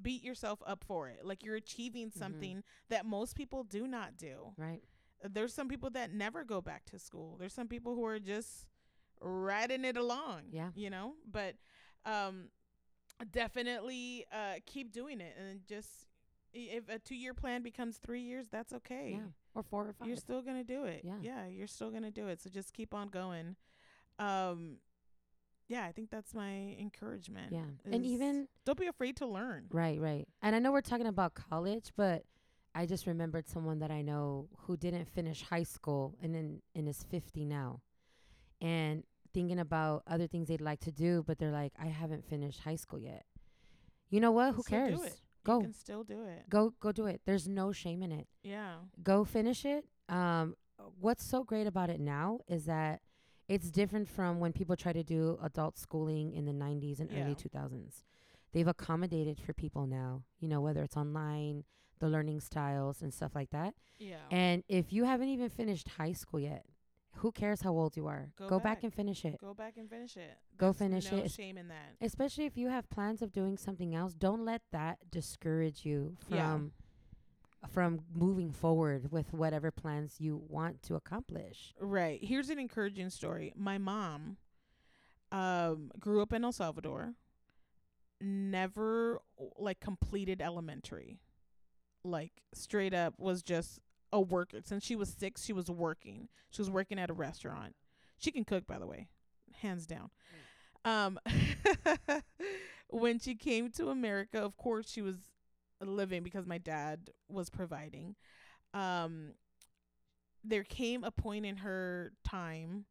[0.01, 2.17] beat yourself up for it like you're achieving Mhm.
[2.17, 4.81] something that most people do not do Right.
[5.23, 7.35] there's some people that never go back to school.
[7.37, 8.67] There's some people who are just
[9.21, 10.43] riding it along.
[10.51, 10.69] Yeah.
[10.75, 11.55] You know, but
[12.05, 12.49] um
[13.23, 15.87] definitely uh keep doing it and just
[16.53, 19.13] i- if a 2-year plan becomes 3 years, that's okay.
[19.17, 19.27] Yeah.
[19.53, 20.07] Or four or five.
[20.09, 21.01] You're still going to do it.
[21.05, 21.13] Yeah.
[21.21, 22.41] Yeah, you're still going to do it.
[22.41, 23.55] So just keep on going.
[24.19, 24.77] Um
[25.67, 27.51] yeah, I think that's my encouragement.
[27.51, 27.63] yeah.
[27.91, 29.65] And even don't be afraid to learn.
[29.71, 30.27] Right, right.
[30.43, 32.23] And I know we're talking about college, but
[32.75, 36.87] I just remembered someone that I know who didn't finish high school and in and
[36.87, 37.81] is 50 now.
[38.61, 39.03] And
[39.35, 42.77] thinking about other things they'd like to do, but they're like, I haven't finished high
[42.83, 43.23] school yet.
[44.09, 44.55] You know what?
[44.55, 44.99] Who cares?
[45.43, 45.57] Go.
[45.59, 46.49] You can still do it.
[46.49, 47.21] Go go do it.
[47.27, 48.27] There's no shame in it.
[48.43, 48.75] Yeah.
[49.03, 49.85] Go finish it.
[50.09, 50.55] Um
[50.99, 53.01] what's so great about it now is that
[53.47, 57.17] it's different from when people try to do adult schooling in the 90s and Yeah.
[57.23, 58.03] early 2000s.
[58.53, 61.63] They've accommodated for people now, you know, whether it's online,
[61.99, 63.75] the learning styles and stuff like that.
[63.99, 64.25] Yeah.
[64.31, 66.65] And if you haven't even finished high school yet,
[67.17, 68.29] who cares how old you are?
[68.37, 68.77] Go Go, back.
[68.77, 68.83] back.
[68.83, 69.37] and finish it.
[69.39, 70.37] Go back and finish it.
[70.57, 71.31] Go There's finish no it.
[71.31, 71.95] shame in that.
[72.01, 76.51] Especially if you have plans of doing something else, don't let that discourage you Yeah.
[76.53, 76.73] from
[77.69, 81.73] from moving forward with whatever plans you want to accomplish.
[81.79, 82.23] Right.
[82.23, 83.53] Here's an encouraging story.
[83.55, 84.37] My mom
[85.31, 87.15] um grew up in El Salvador.
[88.21, 89.19] Never
[89.57, 91.19] like completed elementary.
[92.03, 93.79] Like straight up was just
[94.15, 94.59] a worker.
[94.63, 96.29] Since she was 6, she was working.
[96.49, 97.75] She was working at a restaurant.
[98.17, 99.07] She can cook by the way.
[99.61, 100.09] Hands down.
[100.85, 101.19] Um
[102.89, 105.17] when she came to America, of course she was
[105.83, 108.15] living because my dad was providing.
[108.73, 109.33] Um
[110.43, 112.85] there came a point in her time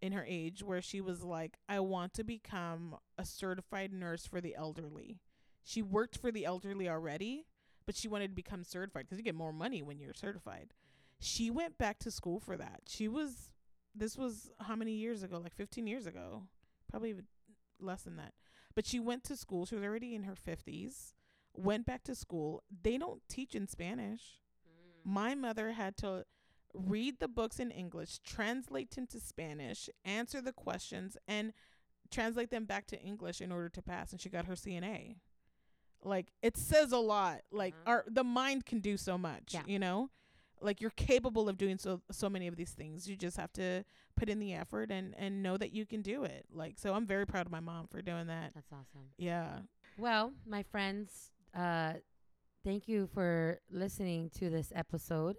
[0.00, 4.40] in her age where she was like I want to become a certified nurse for
[4.40, 5.18] the elderly.
[5.64, 7.46] She worked for the elderly already,
[7.86, 10.74] but she wanted to become certified cuz you get more money when you're certified.
[11.18, 12.82] She went back to school for that.
[12.86, 13.50] She was
[13.94, 15.38] this was how many years ago?
[15.38, 16.48] Like 15 years ago.
[16.90, 17.26] Probably even
[17.80, 18.34] less than that.
[18.74, 19.66] But she went to school.
[19.66, 21.12] She was already in her 50s.
[21.56, 22.62] Went back to school.
[22.82, 24.40] They don't teach in Spanish.
[24.66, 25.12] Mm.
[25.12, 26.24] My mother had to
[26.74, 31.52] read the books in English, translate them to Spanish, answer the questions, and
[32.10, 34.10] translate them back to English in order to pass.
[34.10, 35.16] And she got her CNA.
[36.04, 37.40] Like it says a lot.
[37.50, 37.90] Like Uh-huh.
[37.90, 39.54] our the mind can do so much.
[39.54, 39.62] Yeah.
[39.66, 40.10] You know,
[40.60, 43.08] like you're capable of doing so so many of these things.
[43.08, 43.84] You just have to
[44.16, 46.46] put in the effort and and know that you can do it.
[46.52, 48.52] Like so, I'm very proud of my mom for doing that.
[48.54, 49.08] That's awesome.
[49.18, 49.60] Yeah.
[49.98, 51.94] Well, my friends, uh,
[52.64, 55.36] thank you for listening to this episode,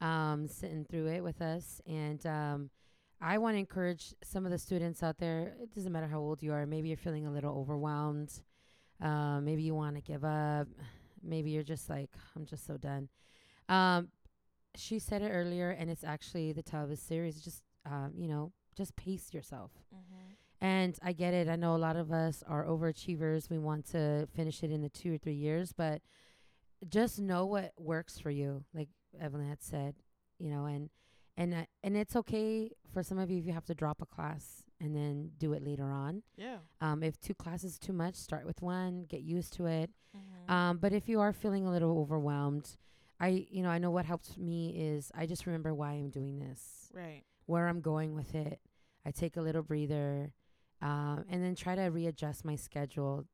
[0.00, 1.80] um, sitting through it with us.
[1.86, 2.70] And um,
[3.20, 5.54] I want to encourage some of the students out there.
[5.60, 6.64] It doesn't matter how old you are.
[6.66, 8.32] Maybe you're feeling a little overwhelmed.
[9.02, 10.68] Uh, maybe you want to give up.
[11.22, 13.08] Maybe you're just like, I'm just so done.
[13.68, 14.08] Um,
[14.76, 17.40] she said it earlier, and it's actually the title of the series.
[17.40, 19.70] Just, um, you know, just pace yourself.
[20.60, 21.48] And I get it.
[21.48, 23.50] I know a lot of us are overachievers.
[23.50, 26.02] We want to finish it in the two or three years, but
[26.88, 28.88] just know what works for you, like
[29.20, 29.96] Evelyn had said,
[30.38, 30.90] you know, and
[31.36, 34.06] and uh, and it's okay for some of you if you have to drop a
[34.06, 36.22] class and then do it later on.
[36.36, 36.56] Yeah.
[36.80, 39.90] Um, if two classes is too much, start with one, get used to it.
[40.16, 40.52] Mm-hmm.
[40.52, 42.76] Um, but if you are feeling a little overwhelmed,
[43.20, 46.38] I you know I know what helps me is I just remember why I'm doing
[46.38, 47.22] this right.
[47.46, 48.60] where I'm going with it.
[49.06, 50.32] I take a little breather,
[50.80, 53.24] um, and then try to readjust my schedule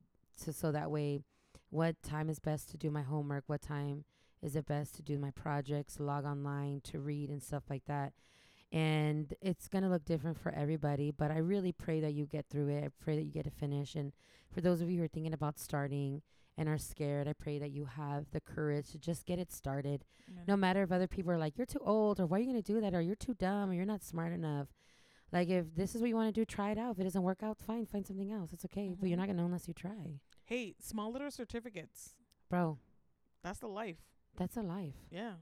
[0.45, 1.21] to so that way,
[1.71, 4.05] what time is best to do my homework, what time
[4.43, 8.13] is it best to do my projects, log online to read and stuff like that.
[8.71, 12.69] And it's gonna look different for everybody, but I really pray that you get through
[12.69, 12.85] it.
[12.85, 13.95] I pray that you get to finish.
[13.95, 14.13] And
[14.53, 16.21] for those of you who are thinking about starting
[16.57, 20.05] and are scared, I pray that you have the courage to just get it started
[20.31, 20.45] Amen.
[20.47, 22.63] no matter if other people are like you're too old or why are you going
[22.63, 24.67] to do that or you're too dumb or you're not smart enough
[25.33, 27.23] like if this is what you want to do try it out if it doesn't
[27.23, 29.21] work out fine find something else it's okay but you're Mhm.
[29.21, 32.15] not going to know unless you try Hey, small little certificates.
[32.51, 32.79] bro
[33.43, 33.99] That's the life.
[34.39, 35.33] That's a life Yeah.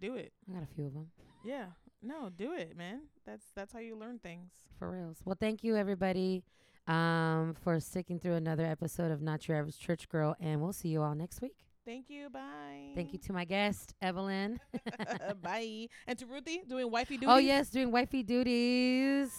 [0.00, 0.32] Do it.
[0.48, 1.06] i got a few of them
[1.44, 1.66] Yeah.
[2.00, 3.00] No, do it, man.
[3.26, 4.50] That's that's how you learn things.
[4.78, 6.44] for reals well thank you everybody
[6.86, 10.88] um for sticking through another episode of not your average church girl and we'll see
[10.88, 12.28] you all next week Thank you.
[12.30, 12.92] Bye.
[12.94, 14.60] thank you to my guest evelyn
[15.42, 15.88] Bye.
[16.06, 17.28] And to Ruthie doing wifey duties.
[17.30, 19.30] oh yes doing wifey duties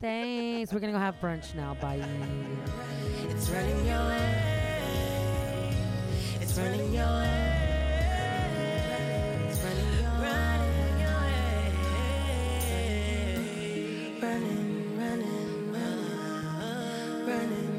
[0.00, 2.00] thanks we're gonna go have brunch now bye
[3.28, 5.74] It's running your way.
[6.40, 7.59] It's running your way.
[14.22, 17.69] running, running, running, running.